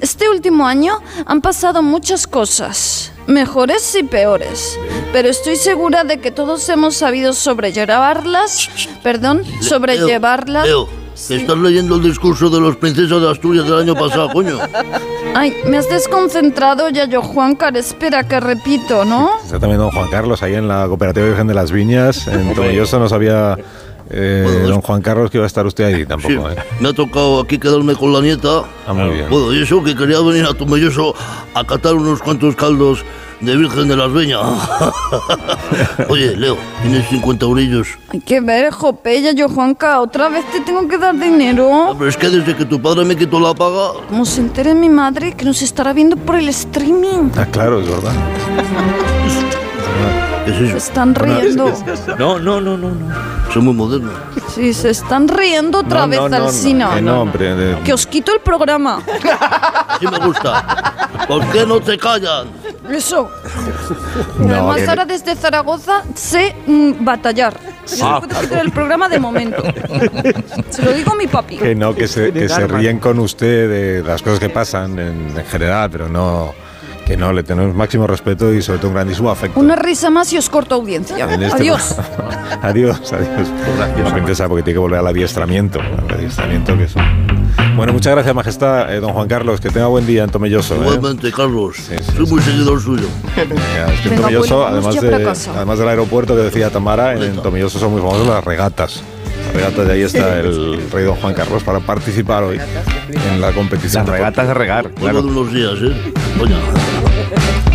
[0.01, 4.79] Este último año han pasado muchas cosas, mejores y peores,
[5.13, 8.71] pero estoy segura de que todos hemos sabido sobrellevarlas,
[9.03, 10.67] perdón, sobrellevarlas.
[10.67, 10.89] Leo,
[11.29, 14.59] que estás leyendo el discurso de los princesas de Asturias del año pasado, coño.
[15.35, 19.39] Ay, me has desconcentrado, ya yo, Juancar, espera que repito, ¿no?
[19.45, 22.27] Está también don Juan Carlos ahí en la Cooperativa Virgen de las Viñas.
[22.27, 23.59] En Tomelloso no sabía
[24.11, 26.51] eh, don Juan Carlos que iba a estar usted ahí tampoco.
[26.51, 26.57] ¿eh?
[26.81, 28.65] Me ha tocado aquí quedarme con la nieta.
[28.87, 29.31] Ah, muy bien.
[29.31, 31.15] Bueno, y eso que quería venir a Tomelloso
[31.55, 33.05] a catar unos cuantos caldos
[33.41, 34.41] de Virgen de las Veñas.
[36.09, 37.89] Oye, Leo, tienes 50 eurillos.
[38.13, 41.95] Hay que ver, Jopeya, yo, Juanca, otra vez te tengo que dar dinero.
[41.97, 43.93] Pero es que desde que tu padre me quitó la paga...
[44.09, 47.31] Como se entere mi madre que nos estará viendo por el streaming.
[47.37, 48.13] Ah, claro, es verdad.
[50.59, 50.77] ¿Qué es Se eso?
[50.77, 51.73] están riendo.
[52.19, 53.15] No, no, no, no, no.
[53.53, 54.11] Soy muy moderno.
[54.55, 56.95] Sí, se están riendo otra No, vez, no, no, no, Alsina.
[56.95, 59.03] que no, hombre, de- Que os quito el programa.
[59.99, 61.07] Sí me gusta.
[61.27, 62.49] ¿Por qué no te callan?
[62.91, 63.31] Eso.
[64.39, 67.55] Además, que- ahora desde Zaragoza sé mm, batallar.
[67.85, 68.21] Así Ah.
[68.21, 69.63] que puedo quitar el programa de momento.
[70.71, 71.57] Se lo digo a mi papi.
[71.57, 75.37] Que no, que se, que se ríen con usted de las cosas que pasan en,
[75.37, 76.53] en general, pero no,
[77.11, 79.59] que no, le tenemos máximo respeto y sobre todo un grandísimo afecto.
[79.59, 81.19] Una risa más y os corto audiencia.
[81.29, 81.95] en este Adiós.
[82.17, 82.59] programa.
[82.63, 83.49] adiós, adiós.
[84.05, 85.81] La princesa, porque tiene que volver al adiestramiento.
[85.81, 88.95] Al adiestramiento que es un- Bueno, muchas gracias, Majestad.
[88.95, 90.77] Eh, don Juan Carlos, que tenga buen día en Tomelloso.
[90.77, 90.79] ¿eh?
[90.83, 91.79] Igualmente, Carlos.
[92.15, 93.09] Soy muy seguidor suyo.
[93.27, 93.49] Es que en
[94.11, 98.01] Venga, Tomelloso, además, de- además del aeropuerto que decía Tamara, en, en Tomelloso son muy
[98.01, 99.03] famosas las regatas.
[99.47, 102.61] Las regatas, de ahí está el rey don Juan Carlos para participar hoy
[103.33, 104.05] en la competición.
[104.07, 105.23] Las regatas de regar, claro.
[105.23, 106.13] de unos días, ¿eh?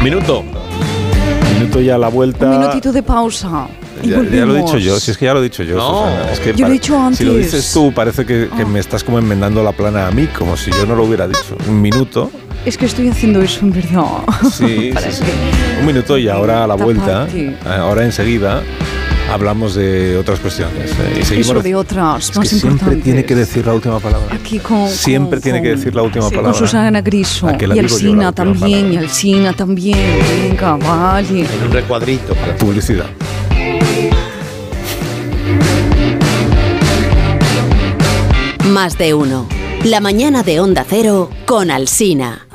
[0.06, 0.44] Minuto.
[1.56, 2.46] Minuto ya a la vuelta.
[2.46, 3.68] Un minutito de pausa.
[4.04, 5.78] Ya, ya lo he dicho yo, si es que ya lo he dicho yo.
[5.78, 6.04] No.
[6.04, 7.52] Susana, es que Yo lo he dicho Si lo antes.
[7.52, 10.70] dices tú, parece que, que me estás como enmendando la plana a mí, como si
[10.70, 11.58] yo no lo hubiera dicho.
[11.68, 12.30] Un minuto.
[12.68, 14.04] Es que estoy haciendo eso en verdad.
[14.56, 15.24] Sí, sí, sí.
[15.80, 17.56] Un minuto y ahora a la vuelta, Taparte.
[17.68, 18.62] ahora enseguida,
[19.32, 20.92] hablamos de otras cuestiones.
[20.92, 24.00] eh, y seguimos Eso de otras, Es más que siempre tiene que decir la última
[24.00, 24.34] palabra.
[24.36, 24.90] Aquí con.
[24.90, 26.52] Siempre con- tiene que decir la última sí, palabra.
[26.58, 27.48] Con Susana Griso.
[27.48, 28.60] ¿A que la Y última también.
[28.60, 28.94] palabra?
[28.94, 29.98] Y Alsina también.
[30.50, 31.42] Venga, vale.
[31.42, 32.34] En un recuadrito.
[32.36, 33.06] para- Publicidad.
[38.70, 39.48] Más de uno.
[39.84, 42.48] La mañana de Onda Cero con Alsina.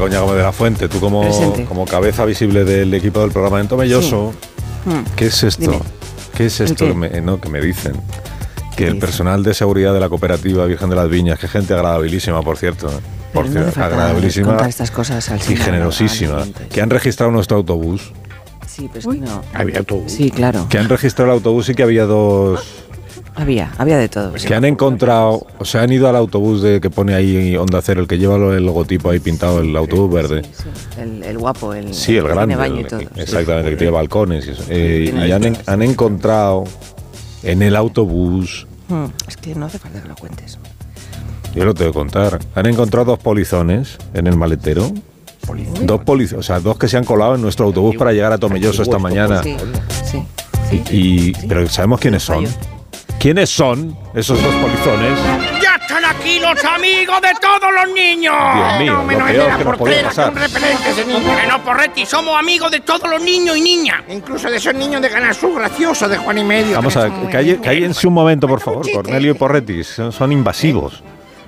[0.00, 1.66] Begoña Gómez de la Fuente, tú como, Presente.
[1.66, 4.32] como cabeza visible del equipo del programa en Tomelloso,
[4.86, 5.00] Mm.
[5.14, 5.72] ¿qué es esto?
[5.72, 5.82] Dime.
[6.34, 6.92] ¿Qué es esto qué?
[6.92, 7.92] que me, no, que me dicen?
[8.74, 12.40] Que el personal de seguridad de la cooperativa Virgen de las Viñas, que gente agradabilísima,
[12.40, 12.92] por cierto, ¿eh?
[13.34, 18.10] por no cierto, agradabilísima estas cosas al y generosísima, que han registrado nuestro autobús,
[18.66, 19.42] Sí, pero es que no.
[19.52, 20.04] Había todo.
[20.06, 20.66] Sí, claro.
[20.70, 22.60] que han registrado el autobús y que había dos
[23.40, 24.32] Había, había de todo.
[24.34, 28.02] que han encontrado, o sea, han ido al autobús de que pone ahí Onda Cero,
[28.02, 30.42] el que lleva el logotipo ahí pintado, el autobús verde.
[30.98, 31.94] El, el guapo, el.
[31.94, 32.54] Sí, el grande.
[32.54, 33.00] Tiene baño el- y todo.
[33.16, 34.62] exactamente, que tiene balcones y eso.
[34.68, 36.64] Eh, y han, han encontrado
[37.42, 40.58] en el autobús, Hmm, Es que no hace falta que lo cuentes.
[41.54, 44.90] yo lo tengo que contar, han encontrado dos polizones en el maletero.
[45.82, 48.38] Dos polizones, o sea, dos que se han colado en nuestro autobús para llegar a
[48.38, 49.42] Tomelloso esta mañana.
[49.42, 49.56] Sí,
[50.04, 50.82] sí.
[50.90, 52.44] Y, pero sabemos quiénes son.
[53.20, 55.12] ¿Quiénes son esos dos polizones?
[55.62, 58.34] ¡Ya están aquí los amigos de todos los niños!
[58.54, 60.34] Dios mío, lo menos el de peor que nos podía que pasar.
[60.34, 61.18] repelente ese niño.
[61.38, 64.00] Que no, Porretti, somos amigos de todos los niños y niñas.
[64.08, 66.76] Incluso de esos niños de Canal Sur graciosos de Juan y Medio.
[66.76, 68.90] Vamos que a ver, calle- cállense un momento, por favor.
[68.90, 71.02] Cornelio y Porretti, son, son invasivos.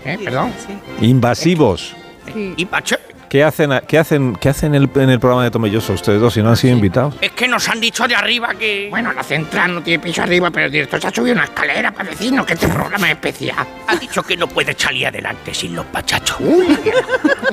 [0.05, 0.19] ¿Eh?
[0.23, 0.53] ¿Perdón?
[1.01, 1.97] Invasivos.
[2.35, 2.99] ¿Y Pache?
[3.33, 6.35] ¿Qué hacen, qué hacen, qué hacen en el, en el programa de Tomelloso ustedes dos
[6.35, 7.15] si no han sido invitados?
[7.19, 8.89] Es que nos han dicho de arriba que...
[8.91, 11.93] Bueno, la central no tiene piso arriba, pero el director se ha subido una escalera
[11.93, 13.67] para decirnos que este programa es especial.
[13.87, 16.37] Ha dicho que no puede salir adelante sin los pachachos.
[16.41, 16.79] Uy,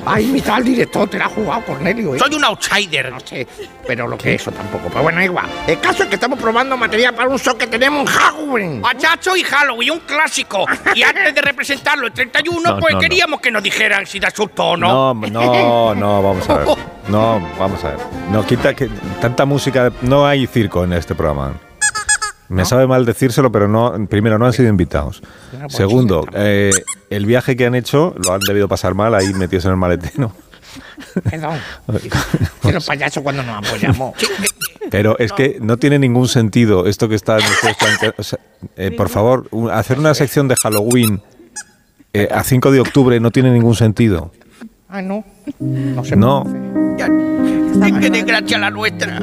[0.05, 2.13] ha invitado al director, te la ha jugado Cornelio.
[2.13, 2.19] ¿eh?
[2.19, 3.09] Soy un outsider.
[3.09, 3.47] No sé,
[3.87, 4.89] pero lo que es eso tampoco.
[4.89, 5.45] Pero bueno, igual.
[5.65, 8.81] El caso es que estamos probando material para un show que tenemos en Halloween.
[8.81, 10.65] Pachacho y Halloween, un clásico.
[10.93, 13.01] Y antes de representarlo el 31, No, pues no, no.
[13.01, 15.13] queríamos que nos dijeran si da susto o no.
[15.13, 16.67] No, no, no, vamos a ver.
[17.10, 17.97] No, vamos a ver.
[18.32, 18.88] No, quita que
[19.19, 19.91] tanta música.
[20.03, 21.53] No hay circo en este programa.
[22.49, 23.93] Me sabe mal decírselo, pero no.
[24.08, 25.23] Primero, no han sido invitados.
[25.69, 26.69] Segundo, eh,
[27.10, 30.32] el viaje que han hecho lo han debido pasar mal ahí metidos en el maletero.
[31.32, 31.58] Perdón.
[32.62, 34.13] Que los payasos cuando nos apoyamos.
[34.91, 38.38] Pero es que no tiene ningún sentido esto que está plante- o sea,
[38.75, 41.23] eh, por favor, hacer una sección de Halloween
[42.13, 44.32] eh, a 5 de octubre no tiene ningún sentido.
[44.89, 45.23] Ah, no.
[45.60, 46.43] No se No.
[47.86, 49.19] Es que desgracia la nuestra.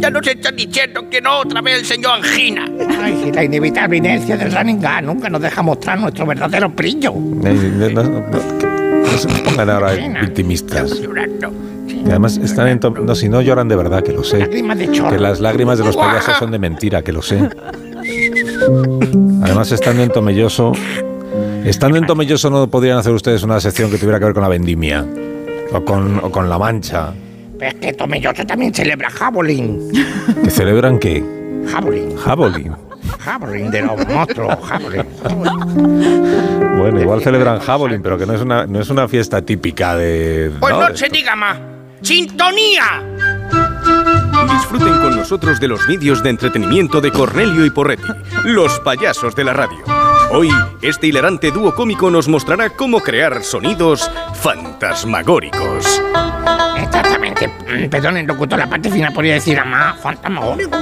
[0.00, 2.68] Ya nos están diciendo que no otra vez el señor Angina.
[3.02, 7.12] Ay, la inevitable inercia del running gun nunca nos deja mostrar nuestro verdadero brillo.
[7.44, 11.00] Eh, No, no- no- no- no se pongan ahora victimistas.
[11.88, 14.38] Y además están en no, si no lloran de verdad, que lo sé.
[14.40, 15.10] Lágrimas de chorro.
[15.10, 17.48] Que las lágrimas de los payasos son de mentira, que lo sé.
[19.42, 20.72] Además, estando en Tomelloso,
[21.64, 24.48] estando en Tomelloso no podrían hacer ustedes una sección que tuviera que ver con la
[24.48, 25.04] vendimia
[25.72, 27.12] o con, o con la mancha.
[27.58, 29.90] Pero es que Tomelloso también celebra Javelin.
[30.42, 31.24] ¿Que celebran qué?
[31.70, 32.16] Javelin.
[32.16, 32.72] Javelin.
[33.20, 34.56] Javelin de los monstruos.
[34.66, 35.06] Javelin.
[36.78, 40.50] Bueno, igual celebran Javelin, pero que no es una, no es una fiesta típica de...
[40.60, 40.80] Pues ¿no?
[40.82, 41.58] no, de- se diga más.
[42.02, 43.02] ¡Sintonía!
[44.52, 48.02] Disfruten con nosotros de los vídeos de entretenimiento de Cornelio y Porretti,
[48.44, 49.78] los payasos de la radio.
[50.36, 50.50] Hoy,
[50.82, 56.02] este hilarante dúo cómico nos mostrará cómo crear sonidos fantasmagóricos.
[56.76, 57.46] Exactamente.
[57.46, 60.76] Mm, Perdón, el locutor, la parte final podría decir a más fantasmagórico.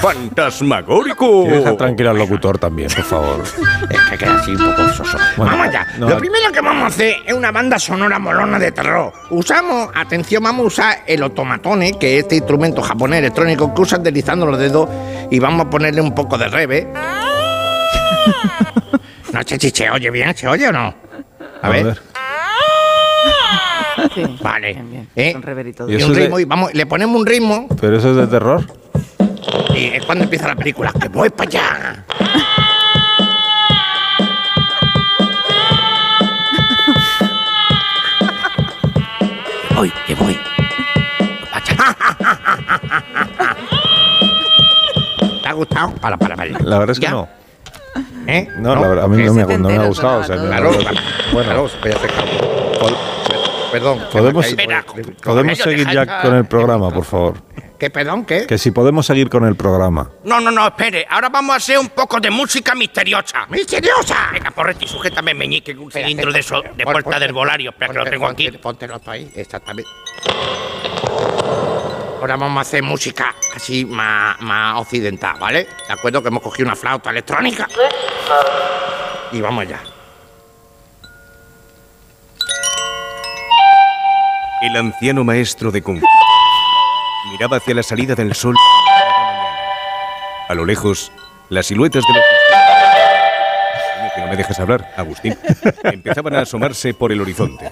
[0.00, 1.44] ¡Fantasmagórico!
[1.44, 3.44] Que deja tranquilo al locutor también, por favor.
[3.90, 5.16] Es que queda así un poco soso.
[5.36, 5.86] Bueno, vamos allá.
[5.98, 9.12] no, Lo primero que vamos a hacer es una banda sonora molona de terror.
[9.30, 14.02] Usamos, atención, vamos a usar el otomatone, que es este instrumento japonés electrónico que usan
[14.02, 14.88] deslizando los dedos,
[15.30, 16.88] y vamos a ponerle un poco de rebe.
[19.32, 20.94] No sé si se oye bien, ¿se oye o no?
[21.62, 22.00] A ver.
[24.42, 24.70] Vale.
[25.16, 25.34] ¿Eh?
[25.88, 28.16] ¿Y Y eso un de- ritmo, y vamos, le ponemos un ritmo ¿Pero eso es
[28.16, 28.64] de terror?
[29.74, 30.92] y es cuando empieza la película.
[31.00, 32.04] ¡Que voy para allá!
[39.68, 40.38] Que voy, que voy.
[45.42, 45.94] ¿Te ha gustado?
[45.96, 46.50] Para, para, para.
[46.60, 47.10] La verdad es que ¿Ya?
[47.12, 47.28] no.
[48.30, 48.46] ¿Eh?
[48.58, 50.20] No, la verdad, a mí no me, ha- no me ha gustado.
[50.20, 50.96] o sea, Claro, no- claro.
[51.32, 52.10] bueno, Claro, voy a hacer
[53.72, 53.98] Perdón.
[54.12, 54.46] podemos,
[55.22, 57.34] podemos seguir ya con el programa, por favor.
[57.78, 58.44] ¿Qué, perdón, qué?
[58.46, 60.10] Que si podemos seguir con el programa.
[60.24, 61.06] No, no, no, espere.
[61.08, 63.46] Ahora vamos a hacer un poco de música misteriosa.
[63.48, 64.30] ¡Misteriosa!
[64.32, 67.70] Venga, porretti, sujétame el meñique un cilindro de, eso, de puerta del volario.
[67.70, 68.50] Espera, que lo tengo aquí.
[68.50, 69.88] Póntelo ahí, exactamente.
[72.20, 75.68] Ahora vamos a hacer música así más, más occidental, ¿vale?
[75.86, 77.68] De acuerdo que hemos cogido una flauta electrónica.
[79.30, 79.80] Y vamos allá.
[84.62, 86.02] El anciano maestro de Kung
[87.30, 88.56] miraba hacia la salida del sol.
[90.48, 91.12] A lo lejos,
[91.50, 92.22] las siluetas de los...
[94.14, 95.38] Que no me dejas hablar, Agustín.
[95.84, 97.70] Empezaban a asomarse por el horizonte.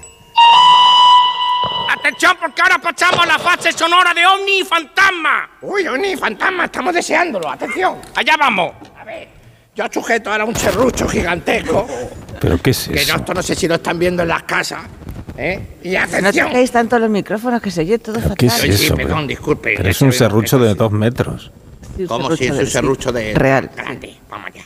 [2.17, 5.51] ¡Atención, porque ahora pasamos a la fase sonora de Omni y Fantasma!
[5.61, 6.65] ¡Uy, Omni y Fantasma!
[6.65, 7.51] Estamos deseándolo.
[7.51, 7.99] ¡Atención!
[8.15, 8.73] ¡Allá vamos!
[8.99, 9.29] A ver,
[9.75, 11.87] yo sujeto ahora un serrucho gigantesco.
[12.41, 13.13] ¿Pero qué es Que eso?
[13.13, 14.81] no, esto no sé si lo están viendo en las casas.
[15.37, 15.77] ¿Eh?
[15.83, 16.49] Y No atención.
[16.49, 18.37] toquéis tanto los micrófonos que se oye todo fatal.
[18.39, 18.95] ¿Qué es Ay, sí, eso?
[18.97, 19.75] perdón, Pero- disculpe.
[19.77, 21.53] Pero es Eso un serrucho de dos metros.
[22.09, 23.35] ¿Cómo si es un serrucho de...
[23.35, 24.17] real, Grande.
[24.31, 24.65] Vamos allá.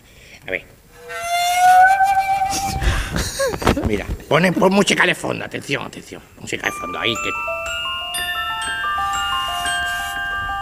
[3.87, 6.23] Mira, ponen pon música de fondo, atención, atención.
[6.39, 7.31] Música de fondo ahí que.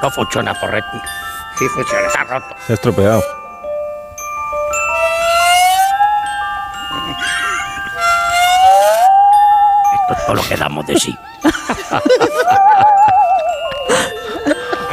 [0.02, 1.02] No funciona correcto.
[1.58, 2.56] Sí funciona, está roto.
[2.66, 3.22] Se ha estropeado.
[9.94, 11.18] Esto es todo lo que damos de sí.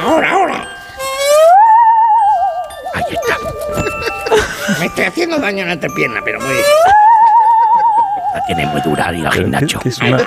[0.05, 0.67] ahora, ahora.
[2.93, 3.37] Ahí está.
[4.79, 6.55] Me estoy haciendo daño en la entrepierna, pero muy.
[8.47, 9.79] Tiene muy dura y la Pero, ¿qué- gimnasio.
[9.85, 10.17] es una-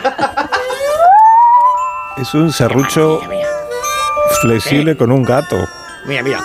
[2.16, 3.20] Es un serrucho
[4.42, 5.57] flexible con un gato.
[6.07, 6.38] Mira, mira.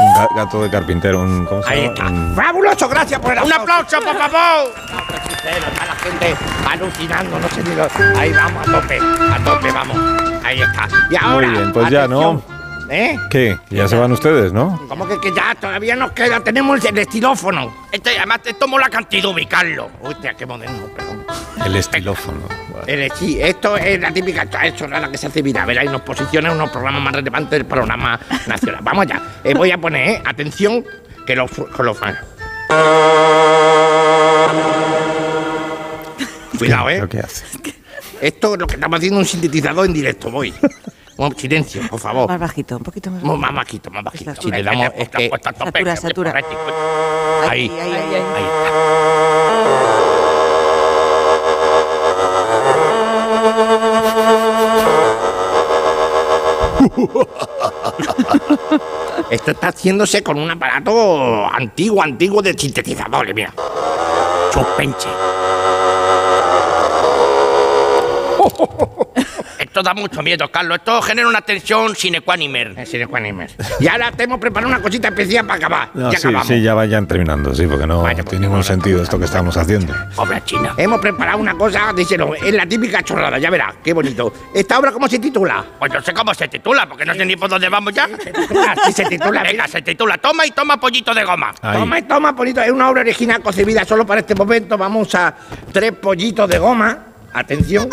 [0.00, 1.20] Un ga- gato de carpintero.
[1.20, 1.92] Un, ¿Cómo se Ahí llama?
[1.94, 2.06] está.
[2.06, 2.88] Un- ¡Fabuloso!
[2.88, 4.72] Gracias por el Un aplauso, por favor.
[5.44, 6.36] Está la gente
[6.70, 7.86] alucinando, no sé ni lo...
[8.18, 9.98] Ahí vamos, a tope, a tope, vamos.
[10.44, 10.88] Ahí está.
[11.10, 12.42] Y ahora, Muy bien, pues ya, ¿no?
[12.90, 13.18] ¿Eh?
[13.30, 13.56] ¿Qué?
[13.70, 14.80] Ya se van ustedes, ¿no?
[14.88, 15.54] ¿Cómo que, que ya?
[15.54, 17.74] Todavía nos queda, tenemos el estilófono.
[17.90, 19.90] Este, además, te tomo la cantidad de ubicarlo.
[20.02, 21.24] Hostia, qué moderno, perdón.
[21.64, 22.40] El estilófono.
[22.86, 25.66] Eh, sí, esto es la típica chorrada que se hace viral.
[25.66, 28.80] Verá, y nos posiciona en unos programas más relevantes del programa nacional.
[28.82, 29.22] Vamos ya.
[29.42, 30.84] Eh, voy a poner, eh, atención,
[31.26, 32.18] que los, que los fans.
[36.58, 36.94] Cuidado, eh.
[36.96, 37.44] ¿Pero qué hace?
[38.20, 40.30] Esto es lo que estamos haciendo un sintetizador en directo.
[40.30, 40.52] Voy.
[41.16, 42.28] Un silencio, por favor.
[42.28, 43.40] Más bajito, un poquito más Más, bajito.
[43.40, 44.34] más bajito, más bajito.
[44.42, 44.88] Si le damos.
[44.96, 45.30] Es que.
[45.56, 46.32] Satura, satura.
[47.48, 48.14] Ahí, Ahí, ahí, ahí.
[48.14, 49.74] ahí está.
[59.30, 63.52] Esto está haciéndose con un aparato antiguo, antiguo de sintetizadores, mira.
[64.52, 65.08] Suspense.
[69.74, 70.78] Esto da mucho miedo, Carlos.
[70.78, 72.74] Esto genera una tensión sine qua nimer.
[72.76, 73.50] Eh, sine qua nimer.
[73.80, 75.90] Y ahora te hemos preparado una cosita especial para acabar.
[75.94, 76.46] No, ya sí, acabamos.
[76.46, 79.92] sí, ya vayan terminando, sí, porque no tiene ningún sentido esto que estamos haciendo.
[80.14, 80.74] Obra china.
[80.76, 84.32] Hemos preparado una cosa, díselo, es la típica chorrada, ya verás, qué bonito.
[84.54, 85.64] ¿Esta obra cómo se titula?
[85.76, 88.08] Pues no sé cómo se titula, porque no sé ni por dónde vamos ya.
[88.86, 89.42] Sí, se titula.
[89.50, 91.52] Venga, se titula Toma y toma pollito de goma.
[91.60, 91.80] Ahí.
[91.80, 92.60] Toma y toma pollito.
[92.60, 94.78] Es una obra original concebida solo para este momento.
[94.78, 95.34] Vamos a
[95.72, 97.06] tres pollitos de goma.
[97.32, 97.90] Atención.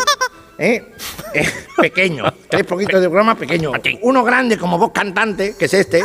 [0.62, 0.84] ¿Eh?
[1.34, 1.48] Eh,
[1.78, 2.30] pequeños.
[2.46, 3.72] Tres pollitos de goma pequeños.
[4.02, 6.04] Uno grande como voz cantante, que es este.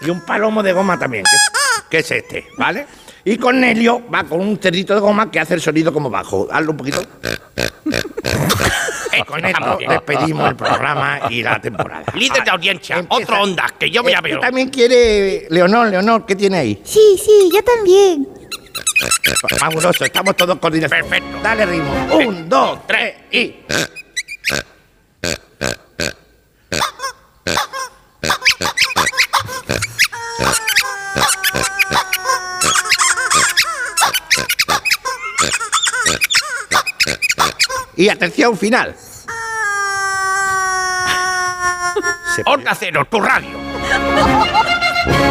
[0.00, 1.42] y un palomo de goma también, que es,
[1.90, 2.86] que es este, ¿vale?
[3.24, 6.48] Y Cornelio va con un cerdito de goma que hace el sonido como bajo.
[6.50, 7.02] Hazlo un poquito.
[9.12, 12.04] Y con esto despedimos el programa y la temporada.
[12.14, 14.40] Líder de audiencia, otro onda, que yo voy a ver.
[14.40, 16.80] también quiere Leonor, Leonor, ¿qué tiene ahí?
[16.84, 18.35] Sí, sí, yo también.
[19.58, 20.90] Fabuloso, estamos todos coordinados.
[20.96, 21.38] Perfecto.
[21.42, 22.16] Dale ritmo.
[22.16, 23.56] Un, dos, tres y.
[37.98, 38.94] Y atención final.
[42.44, 43.58] Onda Cero, tu radio.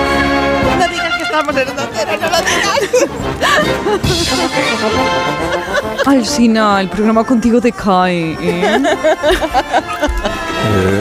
[1.38, 2.80] Estamos en Onda Cero, no lo digas.
[6.08, 8.38] Alsina, el programa contigo te cae.
[8.40, 8.84] ¿eh?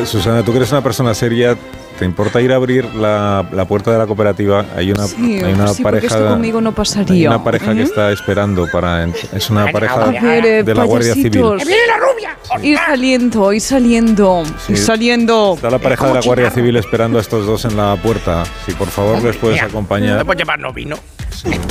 [0.01, 1.57] Eh, Susana, tú que eres una persona seria,
[1.99, 4.65] ¿te importa ir a abrir la, la puerta de la cooperativa?
[4.77, 6.07] Hay una, Sí, hay una sí, pareja.
[6.07, 7.29] esto conmigo no hay pasaría.
[7.31, 7.85] una pareja que ¿eh?
[7.85, 9.05] está esperando para.
[9.33, 11.31] Es una pareja A ver, eh, de la Guardia Civil.
[11.57, 12.37] ¡Viene la rubia!
[12.63, 14.83] Ir saliendo, ir saliendo, ir Sí.
[14.85, 15.55] saliendo.
[15.57, 18.45] Está la pareja de la Guardia Civil esperando a estos dos en la puerta.
[18.67, 20.19] Si por favor les puedes Mira, acompañar.
[20.19, 20.97] ¿No puedes llevarnos vino?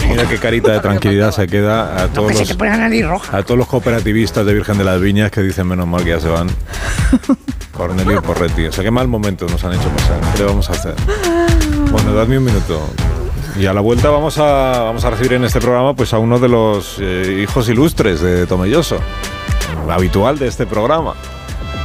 [0.09, 3.37] Mira qué carita de tranquilidad se queda a todos que se los, roja.
[3.37, 6.19] a todos los cooperativistas de Virgen de las Viñas que dicen menos mal que ya
[6.19, 6.47] se van.
[7.73, 8.65] Cornelio y Porretti.
[8.67, 10.21] O sea, qué mal momento nos han hecho pasar.
[10.33, 10.95] ¿Qué le vamos a hacer?
[11.91, 12.81] Bueno, dadme un minuto.
[13.59, 16.39] Y a la vuelta vamos a, vamos a recibir en este programa pues a uno
[16.39, 18.97] de los eh, hijos ilustres de Tomelloso,
[19.89, 21.13] habitual de este programa.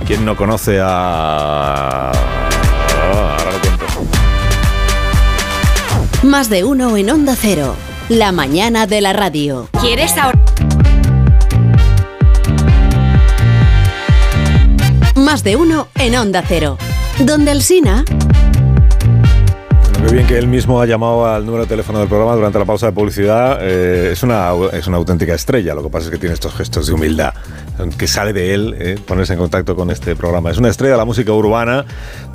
[0.06, 2.10] ¿Quién no conoce a...
[2.10, 2.12] Ah,
[3.36, 3.84] ahora lo cuento.
[6.22, 7.74] Más de uno en Onda Cero.
[8.08, 9.68] La mañana de la radio.
[9.80, 10.47] ¿Quieres ahora?
[15.30, 16.78] Más de uno en Onda Cero.
[17.18, 18.02] Donde Alsina.
[19.92, 22.58] Bueno, qué bien que él mismo ha llamado al número de teléfono del programa durante
[22.58, 23.58] la pausa de publicidad.
[23.60, 25.74] Eh, es, una, es una auténtica estrella.
[25.74, 27.34] Lo que pasa es que tiene estos gestos de humildad
[27.96, 30.50] que sale de él eh, ponerse en contacto con este programa.
[30.50, 31.84] Es una estrella de la música urbana.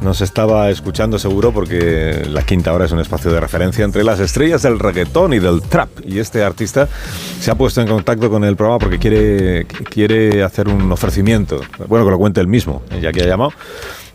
[0.01, 4.19] Nos estaba escuchando seguro porque la quinta hora es un espacio de referencia entre las
[4.19, 5.89] estrellas del reggaetón y del trap.
[6.05, 6.87] Y este artista
[7.39, 11.61] se ha puesto en contacto con el programa porque quiere, quiere hacer un ofrecimiento.
[11.87, 13.51] Bueno, que lo cuente él mismo, eh, ya que ha llamado.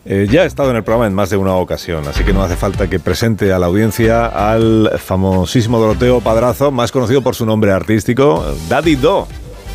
[0.04, 2.42] Eh, ya ha estado en el programa en más de una ocasión, así que no
[2.42, 7.44] hace falta que presente a la audiencia al famosísimo Doroteo Padrazo, más conocido por su
[7.44, 9.28] nombre artístico, Daddy Do.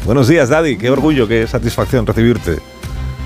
[0.06, 0.76] Buenos días, Daddy.
[0.78, 2.60] Qué orgullo, qué satisfacción recibirte.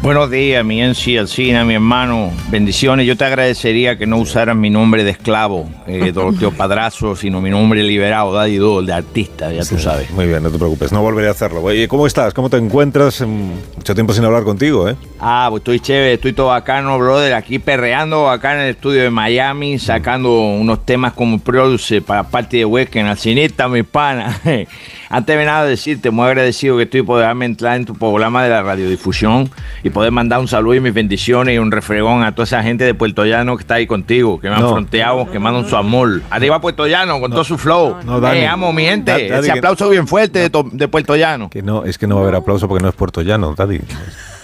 [0.04, 2.32] Buenos días, mi Enci Alcina, mi hermano.
[2.50, 3.08] Bendiciones.
[3.08, 7.50] Yo te agradecería que no usaras mi nombre de esclavo, eh, Doroteo Padrazo, sino mi
[7.50, 10.12] nombre liberado, Daddy de artista, ya tú sabes.
[10.12, 11.64] Muy bien, no te preocupes, no volveré a hacerlo.
[11.64, 12.34] Oye, ¿cómo estás?
[12.34, 13.22] ¿Cómo te encuentras?
[13.22, 14.96] Mm, Mucho tiempo sin hablar contigo, ¿eh?
[15.20, 19.10] Ah, pues estoy chévere, estoy todo bacano, brother, aquí perreando acá en el estudio de
[19.10, 24.40] Miami, sacando unos temas como produce para parte de Weekend, Alcinita, mi pana.
[25.10, 28.50] Antes de nada decirte, muy agradecido que estoy por dejarme entrar en tu programa de
[28.50, 29.50] la radiodifusión
[29.88, 32.84] y poder mandar un saludo y mis bendiciones y un refregón a toda esa gente
[32.84, 34.72] de Puerto Llano que está ahí contigo, que me han No.
[34.72, 36.22] fronteado, que mandan su amor.
[36.30, 37.98] Arriba Puerto Llano, con todo su flow.
[38.06, 38.40] no, Dani.
[38.40, 41.16] Eh, amo mi gente, Da- Dani, ese que- aplauso bien fuerte de, to- de Puerto
[41.16, 41.50] Llano.
[41.50, 43.80] Que no, es que no va a haber aplauso porque no es Puerto Llano, Daddy.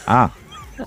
[0.08, 0.32] Ah.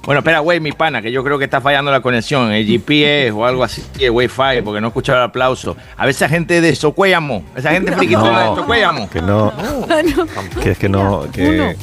[0.05, 3.31] Bueno, espera, güey, mi pana, que yo creo que está fallando la conexión, el GPS
[3.31, 5.77] o algo así, el Wi-Fi, porque no he escuchado el aplauso.
[5.97, 9.09] A ver esa gente de Socuéllamo, esa gente friquitona de Socuéllamo.
[9.09, 9.53] Que no,
[10.63, 11.77] que es que no, que...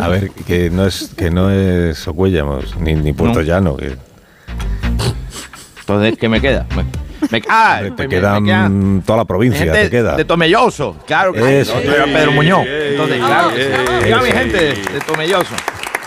[0.00, 3.44] A ver, que no es, que no es Socuéllamos, ni, ni Puerto No.
[3.44, 3.76] Llano.
[3.76, 3.96] Que
[5.80, 6.66] Entonces, ¿qué me queda?
[6.76, 6.84] Me,
[7.30, 10.16] me- ah, te me- queda me queda- mm, toda la provincia, gente te queda.
[10.16, 11.72] de Tomelloso, claro que sí.
[12.12, 12.66] Pedro Muñoz.
[12.66, 13.70] Entonces, claro que sí.
[13.72, 14.04] Eso.
[14.04, 15.54] Diga mi gente de Tomelloso.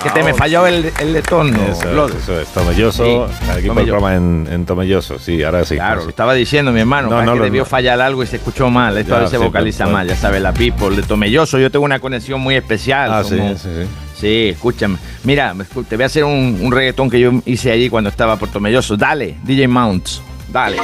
[0.04, 1.58] Que te me falló el, el retorno.
[1.72, 3.74] Eso, es, Tomelloso, Sí, aquí por el Tomelloso.
[3.92, 5.76] programa en, en Tomelloso, sí, ahora sí.
[5.76, 6.10] Claro, lo sí.
[6.10, 7.66] estaba diciendo mi hermano, No, para no, que lo- debió no.
[7.66, 8.98] fallar algo y se escuchó mal.
[8.98, 11.60] Esto Ya, a veces sí, vocaliza pero- mal, ya sabes, la people de Tomelloso.
[11.60, 13.12] Yo tengo una conexión muy especial.
[13.14, 13.88] Ah, sí, sí, sí.
[14.20, 14.98] Sí, escúchame.
[15.24, 15.56] Mira,
[15.90, 18.96] te voy a hacer un, un reggaetón que yo hice allí cuando estaba por Tomelloso.
[18.98, 20.78] Dale, DJ Mounts, dale.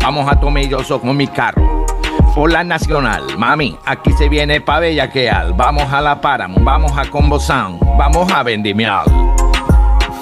[0.00, 1.83] Vamos a Tomelloso con mi carro.
[2.34, 5.54] Por la nacional, mami, aquí se viene pa' bellaquear.
[5.56, 9.04] Vamos a la Paramount, vamos a Combo Sound, vamos a vendimiar.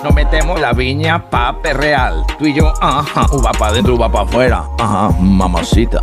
[0.05, 2.22] Nos metemos la viña pa' perreal.
[2.38, 4.62] Tú y yo, ajá, uva pa' adentro, uva pa' afuera.
[4.79, 6.01] Ajá, mamacita.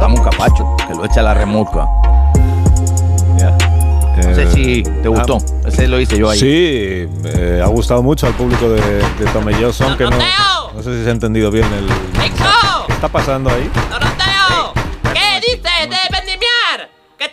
[0.00, 1.86] Dame un capacho, que lo echa la remolca.
[4.16, 5.38] No sé Eh, si te gustó.
[5.64, 6.38] Ese lo hice yo ahí.
[6.38, 10.10] Sí, eh, ha gustado mucho al público de, de Tomelloso, aunque no,
[10.74, 11.86] no sé si se ha entendido bien el...
[12.86, 13.70] ¿Qué está pasando ahí?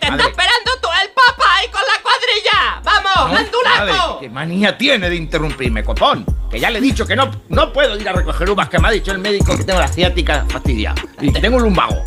[0.00, 2.80] ¡Que te está esperando tú el papa ahí con la cuadrilla!
[2.82, 4.18] ¡Vamos, andulaco!
[4.20, 6.24] ¿Qué manía tiene de interrumpirme, copón?
[6.50, 8.88] Que ya le he dicho que no, no puedo ir a recoger uvas, que me
[8.88, 11.00] ha dicho el médico que tengo la ciática fastidiada.
[11.20, 12.02] Y que tengo un lumbago.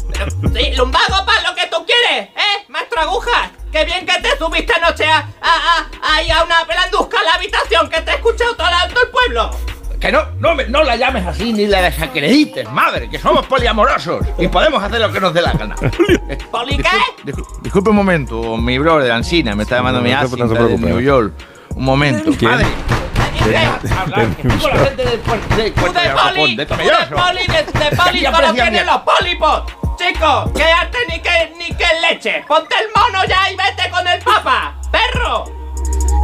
[0.53, 3.51] Sí, lumbago para lo que tú quieres, ¿eh, maestro Agujas?
[3.71, 7.33] ¡Qué bien que te subiste anoche a, a, a, ahí a una pelandusca a la
[7.33, 9.51] habitación que te he escuchado todo el pueblo!
[10.03, 14.25] Que no, no, me- no la llames así ni la desacredites, madre, que somos poliamorosos
[14.37, 15.75] y podemos hacer lo que nos dé la gana.
[16.51, 16.89] ¿Poli qué?
[17.31, 20.77] Discul- Disculpe un momento, mi brother Ancina, me está llamando No, mi Asinta no de.
[20.77, 21.31] New York.
[21.75, 22.31] Un momento.
[22.37, 22.51] ¿Quién?
[22.51, 22.65] Madre,
[23.37, 26.17] que con la gente del puerto de ¡Tú Puerto de poli!
[26.17, 27.15] Japón, de ¡Tú de Tomelloso.
[27.15, 27.47] poli!
[27.47, 27.53] ¡De,
[27.89, 28.85] de poli Ya solo aprecian tienen bien.
[28.85, 29.63] los pólipos!
[29.97, 32.43] Chicos, quédate ni que, ni que leche.
[32.45, 34.75] Ponte el mono ya y vete con el papa.
[34.91, 35.45] ¡Perro!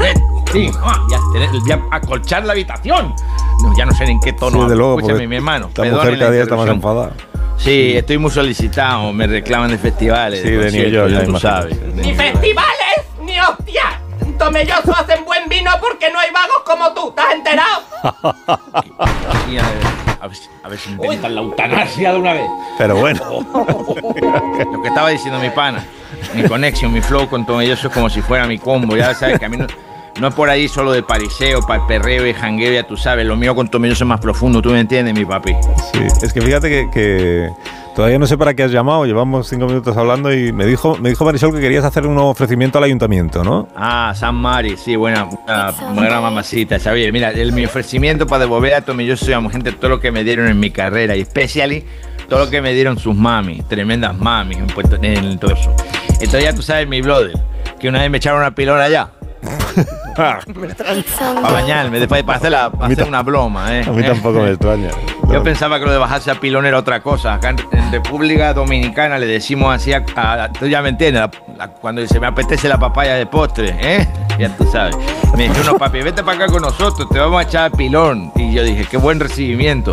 [0.04, 0.14] Eh,
[0.52, 0.72] Sí,
[1.12, 1.20] ya,
[1.68, 3.14] ya acolchar la habitación.
[3.62, 4.64] No, ya no sé en qué tono.
[4.64, 5.68] Sí, de luego, Escúchame, porque mi hermano.
[5.68, 7.12] Esta mujer cada día está más enfadada.
[7.58, 9.12] Sí, estoy muy solicitado.
[9.12, 10.42] Me reclaman de festivales.
[10.42, 11.78] Sí, de New York, ya tú sabes.
[11.94, 13.86] ¡Ni festivales, ni hostias!
[14.22, 17.10] En Tomelloso hacen buen vino porque no hay vagos como tú.
[17.10, 17.84] ¿Estás enterado?
[20.22, 22.46] A, ver, a ver si- la eutanasia de una vez.
[22.78, 23.22] Pero bueno.
[23.54, 25.86] Lo que estaba diciendo mi pana,
[26.36, 28.98] mi conexión, mi flow con Tomelloso es como si fuera mi combo.
[28.98, 29.68] Ya sabes que a mí no,
[30.20, 33.26] no es por ahí solo de pariseo, para el perreo y jangueo, ya tú sabes.
[33.26, 35.56] Lo mío con Tomelloso es más profundo, ¿tú me entiendes, mi papi?
[35.94, 37.50] Sí, es que fíjate que, que
[37.96, 41.10] todavía no sé para qué has llamado, llevamos cinco minutos hablando y me dijo, me
[41.10, 43.68] dijo Marisol que querías hacer un ofrecimiento al ayuntamiento, ¿no?
[43.76, 47.12] Ah, San Mari, sí, buena, buena, buena mamacita, ¿sabes?
[47.12, 50.24] Mira, el, mi ofrecimiento para devolver a Tomelloso y a gente todo lo que me
[50.24, 51.86] dieron en mi carrera y especially
[52.30, 55.76] todo lo que me dieron sus mamis, tremendas mamis en Puerto en todo eso.
[56.14, 57.38] Entonces ya tú sabes, mi brother,
[57.80, 59.10] que una vez me echaron una pilona allá.
[61.40, 63.84] Para bañarme, después para hacer, la, hacer una broma, ¿eh?
[63.88, 64.90] A mí tampoco me extraña.
[65.32, 67.36] Yo pensaba que lo de bajarse a pilón era otra cosa.
[67.36, 71.68] Acá en, República Dominicana le decimos así a, a- tú ya me entiendes, la- la-
[71.70, 74.08] cuando se me apetece la papaya de postre, ¿eh?
[74.40, 74.96] Ya tú sabes.
[75.36, 78.32] Me dijo, no, papi, vete para acá con nosotros, te vamos a echar a pilón.
[78.36, 79.92] Y yo dije, qué buen recibimiento.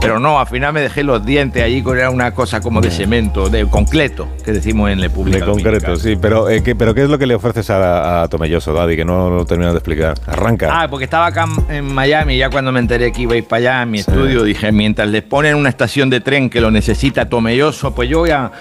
[0.00, 3.48] Pero no, al final me dejé los dientes allí con una cosa como de cemento,
[3.48, 6.16] de concreto, que decimos en República De concreto, sí.
[6.16, 8.96] Pero, eh, ¿qué, pero ¿qué es lo que le ofreces a, a Tomelloso, Daddy?
[8.96, 10.14] Que no lo terminas de explicar.
[10.26, 10.82] Arranca.
[10.82, 13.58] Ah, porque estaba acá en Miami, ya cuando me enteré que iba a ir para
[13.58, 17.28] allá a mi estudio, dije, mientras les ponen una estación de tren que lo necesita
[17.28, 18.52] Tomelloso, pues yo voy a,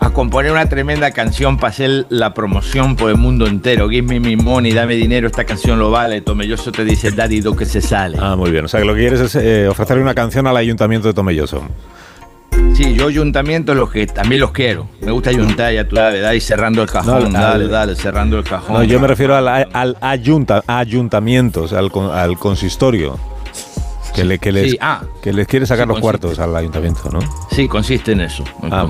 [0.00, 3.88] a componer una tremenda canción para hacer la promoción por el mundo entero.
[3.88, 6.20] Give me my money, dame dinero, esta canción lo vale.
[6.22, 8.16] Tomelloso te dice, daddy, do que se sale.
[8.20, 8.64] Ah, muy bien.
[8.64, 11.62] O sea, que lo que quieres es eh, ofrecerle una canción al ayuntamiento de Tomelloso.
[12.74, 14.88] Sí, yo ayuntamientos los que también los quiero.
[15.02, 18.38] Me gusta ayuntar, ya tú sabes, dale cerrando el cajón, No, dale, al- dale, cerrando
[18.38, 18.74] el cajón.
[18.76, 23.18] No, yo me refiero al, al ayunta, ayuntamientos, al, al consistorio.
[24.14, 25.02] Que, le, que, les, Sí, ah.
[25.22, 27.20] que les quiere sacar Sí, los cuartos al ayuntamiento, ¿no?
[27.52, 28.44] Sí, consiste en eso.
[28.70, 28.86] Ah,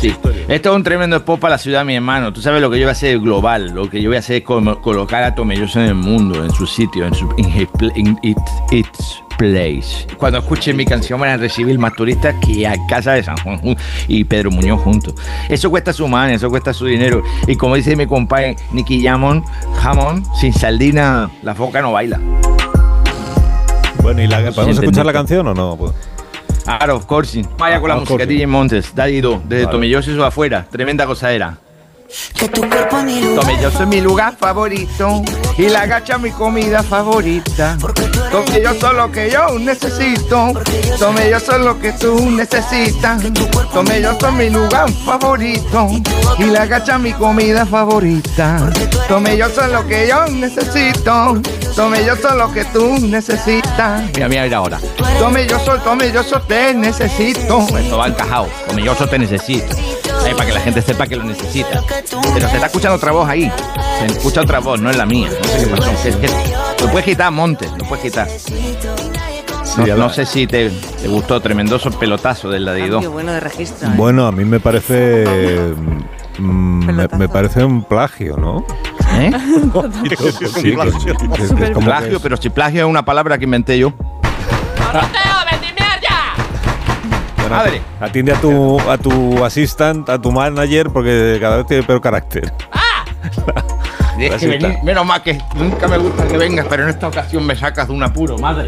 [0.00, 0.14] Sí.
[0.48, 2.32] Esto es un tremendo spot para la ciudad, mi hermano.
[2.32, 3.70] Tú sabes lo que yo voy a hacer global.
[3.70, 6.50] Lo que yo voy a hacer es como- colocar a Tomelloso en el mundo, en
[6.52, 8.42] su sitio, en su in in its,
[8.72, 10.06] its place.
[10.18, 13.60] Cuando escuchen mi canción van a recibir más turistas que a casa de San Juan
[14.08, 15.14] y Pedro Muñoz juntos.
[15.48, 17.22] Eso cuesta su mano, eso cuesta su dinero.
[17.46, 19.42] Y como dice mi compadre Nicky Jamón,
[19.80, 22.20] jamón, sin sardina, la foca no baila.
[24.10, 25.76] Bueno, ¿y la, podemos Sí, escuchar la canción o no?
[25.76, 25.92] Pues-
[26.64, 27.44] Claro, of course.
[27.56, 28.26] Vaya con la course.
[28.26, 29.70] DJ Montes, Daddy Do, desde Vale.
[29.70, 30.66] Eso afuera.
[30.68, 31.56] Tremenda cosa era.
[32.38, 35.22] Tomelloso es mi lugar favorito
[35.56, 37.78] y la gacha mi comida favorita.
[38.30, 40.52] Tomelloso es lo que yo necesito.
[40.98, 43.22] Tomelloso es lo que tú necesitas.
[43.72, 45.88] Tomelloso es mi lugar favorito
[46.38, 48.70] y la gacha mi comida favorita.
[49.08, 51.40] Tomelloso es lo que yo necesito.
[51.76, 54.02] Tomelloso es lo que tú necesitas.
[54.14, 54.80] Mira, mira, mira ahora.
[55.18, 57.66] Tomelloso, tomelloso te necesito.
[57.78, 58.48] Esto va encajado.
[58.68, 59.76] Tomelloso te necesito.
[60.24, 61.82] Ahí, para que la gente sepa que lo necesita.
[62.34, 63.50] Pero se está escuchando otra voz ahí.
[63.98, 65.28] Se escucha otra voz, no es la mía.
[65.30, 65.90] No sé qué pasó.
[65.90, 66.28] Es que
[66.80, 68.28] lo puedes quitar, Montes, lo puedes quitar.
[69.96, 73.00] No, sé si te, te gustó tremendoso pelotazo del ladillo.
[73.00, 73.88] Qué bueno de registro.
[73.88, 73.92] ¿eh?
[73.96, 75.74] Bueno, a mí me parece.
[76.38, 78.64] mm, me, me parece un plagio, ¿no?
[79.14, 79.30] ¿Eh?
[80.60, 83.92] Sí, es como plagio, pero si plagio es una palabra que inventé yo.
[87.50, 87.82] Madre.
[88.00, 92.52] Atiende a tu, a tu assistant, a tu manager, porque cada vez tiene peor carácter.
[94.18, 94.68] Es Así que está.
[94.68, 97.86] venir- menos mal que nunca me gusta que vengas, pero en esta ocasión me sacas
[97.88, 98.66] de un apuro, madre.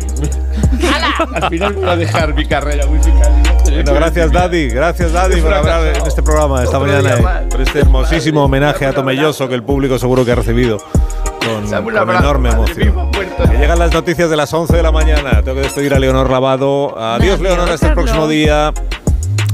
[1.34, 3.30] Al final voy a dejar mi carrera musical.
[3.66, 7.80] Bueno, gracias Daddy, gracias Daddy por hablar en este programa esta mañana, eh, por este
[7.80, 10.78] hermosísimo homenaje a Tomelloso que el público seguro que ha recibido
[11.44, 13.10] con, enorme emoción.
[13.12, 15.42] Que llegan las noticias de las 11 de la mañana.
[15.42, 16.98] Tengo que despedir a Leonor Lavado.
[16.98, 18.72] Adiós Leonor, hasta el próximo día.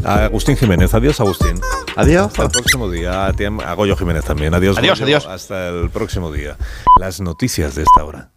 [0.04, 1.60] A Agustín Jiménez, adiós Agustín.
[1.96, 2.26] Adiós.
[2.26, 3.26] Hasta el próximo día.
[3.26, 4.54] A, ti, a Goyo Jiménez también.
[4.54, 4.78] Adiós.
[4.78, 5.16] Adiós, Goyo.
[5.18, 5.26] adiós.
[5.26, 6.56] Hasta el próximo día.
[7.00, 8.30] Las noticias de esta hora.